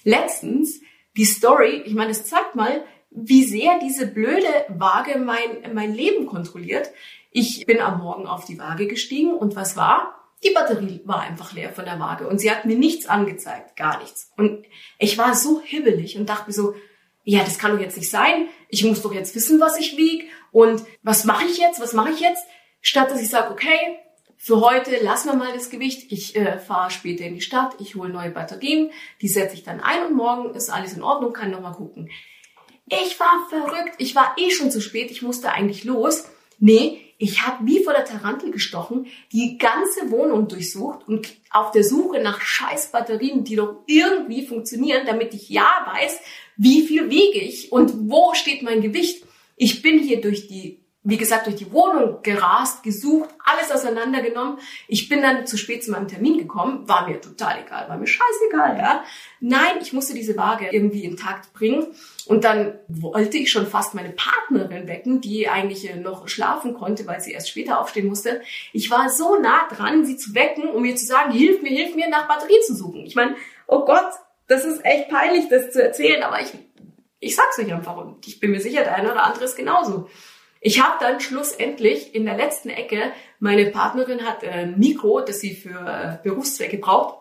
Letztens, 0.04 0.80
die 1.16 1.24
Story, 1.24 1.82
ich 1.84 1.94
meine, 1.94 2.12
es 2.12 2.24
zeigt 2.24 2.54
mal, 2.54 2.84
wie 3.10 3.44
sehr 3.44 3.78
diese 3.80 4.06
blöde 4.06 4.48
Waage 4.68 5.18
mein, 5.18 5.74
mein 5.74 5.94
Leben 5.94 6.26
kontrolliert. 6.26 6.90
Ich 7.30 7.66
bin 7.66 7.80
am 7.80 7.98
Morgen 7.98 8.26
auf 8.26 8.44
die 8.44 8.58
Waage 8.58 8.86
gestiegen 8.86 9.34
und 9.34 9.56
was 9.56 9.76
war? 9.76 10.17
Die 10.44 10.50
Batterie 10.50 11.00
war 11.04 11.20
einfach 11.20 11.52
leer 11.52 11.72
von 11.72 11.84
der 11.84 11.98
Waage 11.98 12.28
und 12.28 12.38
sie 12.38 12.50
hat 12.50 12.64
mir 12.64 12.76
nichts 12.76 13.06
angezeigt, 13.06 13.76
gar 13.76 14.00
nichts. 14.00 14.30
Und 14.36 14.64
ich 14.98 15.18
war 15.18 15.34
so 15.34 15.60
hibbelig 15.60 16.16
und 16.16 16.28
dachte 16.28 16.46
mir 16.46 16.52
so, 16.52 16.74
ja, 17.24 17.44
das 17.44 17.58
kann 17.58 17.72
doch 17.72 17.80
jetzt 17.80 17.96
nicht 17.96 18.10
sein. 18.10 18.48
Ich 18.68 18.84
muss 18.84 19.02
doch 19.02 19.12
jetzt 19.12 19.34
wissen, 19.34 19.60
was 19.60 19.78
ich 19.78 19.96
wieg 19.96 20.30
und 20.52 20.82
was 21.02 21.24
mache 21.24 21.44
ich 21.44 21.58
jetzt, 21.58 21.80
was 21.80 21.92
mache 21.92 22.10
ich 22.10 22.20
jetzt? 22.20 22.42
Statt 22.80 23.10
dass 23.10 23.20
ich 23.20 23.28
sage, 23.28 23.50
okay, 23.50 23.98
für 24.36 24.60
heute 24.60 24.96
lassen 25.02 25.28
wir 25.28 25.36
mal 25.36 25.52
das 25.52 25.68
Gewicht. 25.68 26.12
Ich 26.12 26.36
äh, 26.36 26.58
fahre 26.58 26.90
später 26.90 27.24
in 27.24 27.34
die 27.34 27.40
Stadt, 27.40 27.74
ich 27.80 27.96
hole 27.96 28.08
neue 28.08 28.30
Batterien, 28.30 28.92
die 29.20 29.28
setze 29.28 29.54
ich 29.54 29.64
dann 29.64 29.80
ein 29.80 30.06
und 30.06 30.14
morgen 30.14 30.54
ist 30.54 30.70
alles 30.70 30.92
in 30.92 31.02
Ordnung, 31.02 31.32
kann 31.32 31.50
nochmal 31.50 31.74
gucken. 31.74 32.08
Ich 32.86 33.18
war 33.18 33.46
verrückt, 33.50 33.96
ich 33.98 34.14
war 34.14 34.36
eh 34.38 34.50
schon 34.50 34.70
zu 34.70 34.80
spät, 34.80 35.10
ich 35.10 35.20
musste 35.20 35.50
eigentlich 35.50 35.84
los. 35.84 36.30
Nee, 36.58 37.00
ich 37.18 37.42
habe 37.42 37.66
wie 37.66 37.82
vor 37.82 37.92
der 37.92 38.04
Tarantel 38.04 38.52
gestochen, 38.52 39.06
die 39.32 39.58
ganze 39.58 40.10
Wohnung 40.10 40.46
durchsucht 40.46 41.06
und 41.08 41.28
auf 41.50 41.72
der 41.72 41.82
Suche 41.82 42.20
nach 42.20 42.40
scheiß 42.40 42.92
Batterien, 42.92 43.42
die 43.42 43.56
doch 43.56 43.82
irgendwie 43.86 44.46
funktionieren, 44.46 45.04
damit 45.04 45.34
ich 45.34 45.48
ja 45.48 45.68
weiß, 45.86 46.20
wie 46.56 46.82
viel 46.82 47.10
wiege 47.10 47.40
ich 47.40 47.72
und 47.72 48.08
wo 48.08 48.34
steht 48.34 48.62
mein 48.62 48.82
Gewicht. 48.82 49.24
Ich 49.56 49.82
bin 49.82 49.98
hier 49.98 50.20
durch 50.20 50.46
die 50.46 50.77
wie 51.04 51.16
gesagt, 51.16 51.46
durch 51.46 51.56
die 51.56 51.72
Wohnung 51.72 52.22
gerast, 52.22 52.82
gesucht, 52.82 53.30
alles 53.44 53.70
auseinandergenommen. 53.70 54.58
Ich 54.88 55.08
bin 55.08 55.22
dann 55.22 55.46
zu 55.46 55.56
spät 55.56 55.84
zu 55.84 55.92
meinem 55.92 56.08
Termin 56.08 56.38
gekommen, 56.38 56.88
war 56.88 57.08
mir 57.08 57.20
total 57.20 57.60
egal, 57.64 57.88
war 57.88 57.96
mir 57.96 58.06
scheißegal, 58.06 58.76
ja. 58.76 59.04
Nein, 59.40 59.78
ich 59.80 59.92
musste 59.92 60.12
diese 60.12 60.36
Waage 60.36 60.68
irgendwie 60.70 61.04
intakt 61.04 61.52
bringen. 61.52 61.86
Und 62.26 62.44
dann 62.44 62.78
wollte 62.88 63.38
ich 63.38 63.50
schon 63.50 63.68
fast 63.68 63.94
meine 63.94 64.10
Partnerin 64.10 64.88
wecken, 64.88 65.20
die 65.20 65.48
eigentlich 65.48 65.88
noch 65.94 66.28
schlafen 66.28 66.74
konnte, 66.74 67.06
weil 67.06 67.20
sie 67.20 67.32
erst 67.32 67.48
später 67.48 67.80
aufstehen 67.80 68.08
musste. 68.08 68.42
Ich 68.72 68.90
war 68.90 69.08
so 69.08 69.36
nah 69.40 69.68
dran, 69.68 70.04
sie 70.04 70.16
zu 70.16 70.34
wecken, 70.34 70.68
um 70.68 70.82
mir 70.82 70.96
zu 70.96 71.06
sagen, 71.06 71.32
hilf 71.32 71.62
mir, 71.62 71.70
hilf 71.70 71.94
mir, 71.94 72.10
nach 72.10 72.26
Batterien 72.26 72.62
zu 72.66 72.74
suchen. 72.74 73.06
Ich 73.06 73.14
meine, 73.14 73.36
oh 73.68 73.84
Gott, 73.84 74.10
das 74.48 74.64
ist 74.64 74.84
echt 74.84 75.08
peinlich, 75.08 75.48
das 75.48 75.70
zu 75.70 75.82
erzählen, 75.82 76.22
aber 76.24 76.42
ich, 76.42 76.50
ich 77.20 77.36
sag's 77.36 77.58
euch 77.58 77.72
einfach 77.72 77.96
und 77.96 78.26
ich 78.26 78.40
bin 78.40 78.50
mir 78.50 78.60
sicher, 78.60 78.82
der 78.82 78.96
eine 78.96 79.12
oder 79.12 79.24
andere 79.24 79.44
ist 79.44 79.56
genauso. 79.56 80.08
Ich 80.60 80.82
habe 80.82 80.96
dann 81.00 81.20
schlussendlich 81.20 82.14
in 82.14 82.24
der 82.24 82.36
letzten 82.36 82.70
Ecke, 82.70 83.12
meine 83.38 83.66
Partnerin 83.66 84.24
hat 84.24 84.42
äh, 84.42 84.50
ein 84.50 84.78
Mikro, 84.78 85.20
das 85.20 85.40
sie 85.40 85.54
für 85.54 85.78
äh, 85.78 86.18
Berufszwecke 86.22 86.78
braucht. 86.78 87.18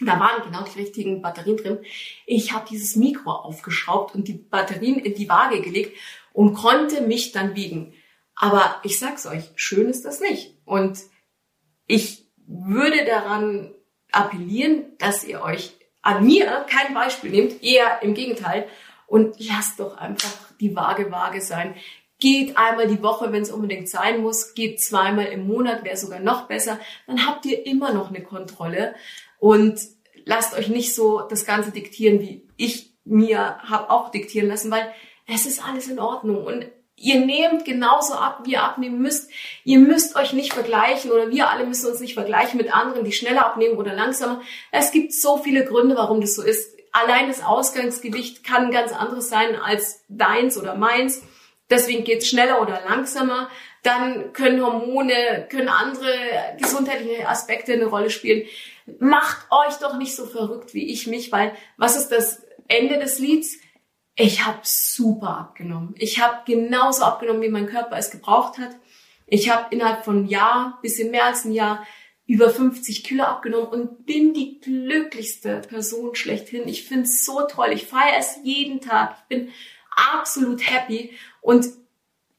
Da 0.00 0.20
waren 0.20 0.42
genau 0.42 0.62
die 0.62 0.78
richtigen 0.78 1.22
Batterien 1.22 1.56
drin. 1.56 1.78
Ich 2.26 2.52
habe 2.52 2.66
dieses 2.68 2.96
Mikro 2.96 3.30
aufgeschraubt 3.30 4.14
und 4.14 4.28
die 4.28 4.34
Batterien 4.34 4.98
in 4.98 5.14
die 5.14 5.28
Waage 5.28 5.62
gelegt 5.62 5.96
und 6.32 6.54
konnte 6.54 7.00
mich 7.00 7.32
dann 7.32 7.56
wiegen. 7.56 7.94
Aber 8.34 8.80
ich 8.82 8.98
sag's 8.98 9.26
euch, 9.26 9.50
schön 9.56 9.88
ist 9.88 10.04
das 10.04 10.20
nicht. 10.20 10.54
Und 10.66 11.00
ich 11.86 12.26
würde 12.46 13.06
daran 13.06 13.74
appellieren, 14.12 14.84
dass 14.98 15.24
ihr 15.24 15.42
euch 15.42 15.72
an 16.02 16.24
mir 16.24 16.66
kein 16.68 16.92
Beispiel 16.94 17.30
nehmt, 17.30 17.62
eher 17.62 18.02
im 18.02 18.12
Gegenteil. 18.12 18.68
Und 19.06 19.36
lasst 19.38 19.80
doch 19.80 19.96
einfach 19.96 20.36
die 20.60 20.76
Waage 20.76 21.10
Waage 21.10 21.40
sein. 21.40 21.74
Geht 22.26 22.56
einmal 22.56 22.88
die 22.88 23.04
Woche, 23.04 23.30
wenn 23.30 23.42
es 23.42 23.52
unbedingt 23.52 23.88
sein 23.88 24.20
muss, 24.20 24.54
geht 24.54 24.80
zweimal 24.80 25.26
im 25.26 25.46
Monat, 25.46 25.84
wäre 25.84 25.96
sogar 25.96 26.18
noch 26.18 26.48
besser. 26.48 26.80
Dann 27.06 27.24
habt 27.24 27.46
ihr 27.46 27.64
immer 27.64 27.92
noch 27.92 28.08
eine 28.08 28.20
Kontrolle 28.20 28.96
und 29.38 29.78
lasst 30.24 30.58
euch 30.58 30.66
nicht 30.66 30.92
so 30.92 31.20
das 31.20 31.46
Ganze 31.46 31.70
diktieren, 31.70 32.18
wie 32.18 32.42
ich 32.56 32.90
mir 33.04 33.58
habe 33.58 33.90
auch 33.90 34.10
diktieren 34.10 34.48
lassen, 34.48 34.72
weil 34.72 34.92
es 35.28 35.46
ist 35.46 35.64
alles 35.64 35.86
in 35.86 36.00
Ordnung 36.00 36.42
und 36.44 36.66
ihr 36.96 37.24
nehmt 37.24 37.64
genauso 37.64 38.14
ab, 38.14 38.40
wie 38.42 38.54
ihr 38.54 38.64
abnehmen 38.64 39.00
müsst. 39.00 39.30
Ihr 39.62 39.78
müsst 39.78 40.16
euch 40.16 40.32
nicht 40.32 40.52
vergleichen 40.52 41.12
oder 41.12 41.30
wir 41.30 41.48
alle 41.48 41.64
müssen 41.64 41.88
uns 41.88 42.00
nicht 42.00 42.14
vergleichen 42.14 42.56
mit 42.56 42.74
anderen, 42.74 43.04
die 43.04 43.12
schneller 43.12 43.46
abnehmen 43.46 43.76
oder 43.76 43.94
langsamer. 43.94 44.40
Es 44.72 44.90
gibt 44.90 45.12
so 45.12 45.38
viele 45.38 45.64
Gründe, 45.64 45.94
warum 45.94 46.20
das 46.20 46.34
so 46.34 46.42
ist. 46.42 46.76
Allein 46.90 47.28
das 47.28 47.44
Ausgangsgewicht 47.44 48.42
kann 48.42 48.72
ganz 48.72 48.90
anderes 48.90 49.28
sein 49.28 49.54
als 49.54 50.02
deins 50.08 50.58
oder 50.58 50.74
meins. 50.74 51.22
Deswegen 51.68 52.04
geht's 52.04 52.28
schneller 52.28 52.62
oder 52.62 52.82
langsamer. 52.88 53.50
Dann 53.82 54.32
können 54.32 54.64
Hormone, 54.64 55.46
können 55.50 55.68
andere 55.68 56.12
gesundheitliche 56.60 57.28
Aspekte 57.28 57.72
eine 57.72 57.86
Rolle 57.86 58.10
spielen. 58.10 58.46
Macht 58.98 59.46
euch 59.50 59.74
doch 59.76 59.96
nicht 59.96 60.14
so 60.14 60.26
verrückt 60.26 60.74
wie 60.74 60.92
ich 60.92 61.06
mich, 61.06 61.32
weil 61.32 61.52
was 61.76 61.96
ist 61.96 62.08
das 62.08 62.44
Ende 62.68 62.98
des 62.98 63.18
Lieds? 63.18 63.58
Ich 64.14 64.46
habe 64.46 64.60
super 64.62 65.36
abgenommen. 65.38 65.94
Ich 65.98 66.20
habe 66.20 66.42
genauso 66.46 67.04
abgenommen, 67.04 67.42
wie 67.42 67.50
mein 67.50 67.66
Körper 67.66 67.96
es 67.96 68.10
gebraucht 68.10 68.58
hat. 68.58 68.70
Ich 69.26 69.50
habe 69.50 69.74
innerhalb 69.74 70.04
von 70.04 70.18
einem 70.18 70.26
Jahr, 70.26 70.78
bisschen 70.82 71.10
mehr 71.10 71.24
als 71.24 71.44
ein 71.44 71.52
Jahr, 71.52 71.84
über 72.26 72.50
50 72.50 73.04
Kilo 73.04 73.24
abgenommen 73.24 73.68
und 73.68 74.06
bin 74.06 74.34
die 74.34 74.58
glücklichste 74.60 75.60
Person 75.60 76.14
schlechthin. 76.14 76.66
Ich 76.66 76.84
finde 76.84 77.04
es 77.04 77.24
so 77.24 77.42
toll. 77.42 77.68
Ich 77.72 77.86
feiere 77.86 78.18
es 78.18 78.38
jeden 78.42 78.80
Tag. 78.80 79.16
Ich 79.18 79.28
bin 79.28 79.52
absolut 79.96 80.60
happy. 80.70 81.12
Und 81.40 81.66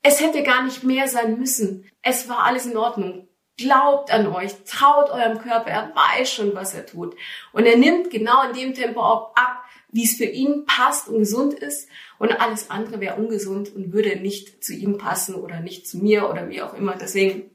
Es 0.08 0.22
hätte 0.22 0.42
gar 0.42 0.64
nicht 0.64 0.86
mehr 0.86 1.10
sein 1.10 1.38
müssen. 1.38 1.90
Es 2.02 2.30
war 2.30 2.46
alles 2.46 2.66
in 2.66 2.78
Ordnung. 2.78 3.28
Glaubt 3.58 4.10
an 4.10 4.28
euch, 4.28 4.54
traut 4.66 5.10
eurem 5.10 5.40
Körper, 5.40 5.70
er 5.70 5.94
weiß 5.94 6.32
schon, 6.32 6.56
was 6.56 6.74
er 6.74 6.86
tut. 6.86 7.16
Und 7.52 7.66
er 7.66 7.76
nimmt 7.76 8.10
genau 8.10 8.48
in 8.48 8.56
dem 8.56 8.74
Tempo 8.74 9.02
ab, 9.02 9.64
wie 9.90 10.06
es 10.06 10.16
für 10.16 10.26
ihn 10.26 10.66
passt 10.66 11.10
und 11.10 11.20
gesund 11.20 11.56
ist. 11.56 11.90
Und 12.20 12.32
alles 12.40 12.70
andere 12.70 13.02
wäre 13.02 13.16
ungesund 13.16 13.76
und 13.76 13.92
würde 13.92 14.16
nicht 14.18 14.64
zu 14.64 14.74
ihm 14.74 14.98
passen 14.98 15.36
oder 15.36 15.60
nicht 15.60 15.88
zu 15.88 15.98
mir 15.98 16.30
oder 16.30 16.48
wie 16.50 16.62
auch 16.62 16.74
immer. 16.74 16.96
Deswegen 16.96 17.52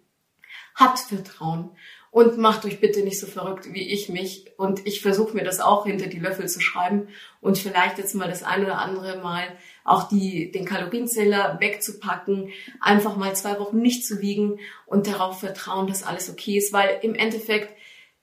habt 0.75 0.99
Vertrauen 0.99 1.71
und 2.13 2.37
macht 2.37 2.67
euch 2.67 2.79
bitte 2.79 3.01
nicht 3.01 3.19
so 3.19 3.27
verrückt 3.27 3.73
wie 3.73 3.89
ich 3.91 4.11
mich. 4.11 4.53
Und 4.59 4.87
ich 4.87 5.01
versuche 5.01 5.35
mir 5.35 5.45
das 5.45 5.61
auch 5.61 5.87
hinter 5.87 6.09
die 6.09 6.19
Löffel 6.19 6.47
zu 6.47 6.61
schreiben 6.61 7.09
und 7.41 7.57
vielleicht 7.57 7.97
jetzt 7.97 8.15
mal 8.15 8.29
das 8.29 8.43
ein 8.43 8.63
oder 8.63 8.79
andere 8.79 9.17
Mal 9.23 9.45
auch 9.83 10.09
die, 10.11 10.53
den 10.53 10.67
Kalorienzähler 10.67 11.57
wegzupacken, 11.59 12.51
einfach 12.81 13.17
mal 13.17 13.35
zwei 13.35 13.59
Wochen 13.59 13.79
nicht 13.79 14.07
zu 14.07 14.21
wiegen 14.21 14.61
und 14.85 15.07
darauf 15.07 15.41
vertrauen, 15.41 15.87
dass 15.87 16.03
alles 16.03 16.29
okay 16.31 16.59
ist, 16.59 16.75
weil 16.75 17.01
im 17.01 17.15
Endeffekt 17.15 17.75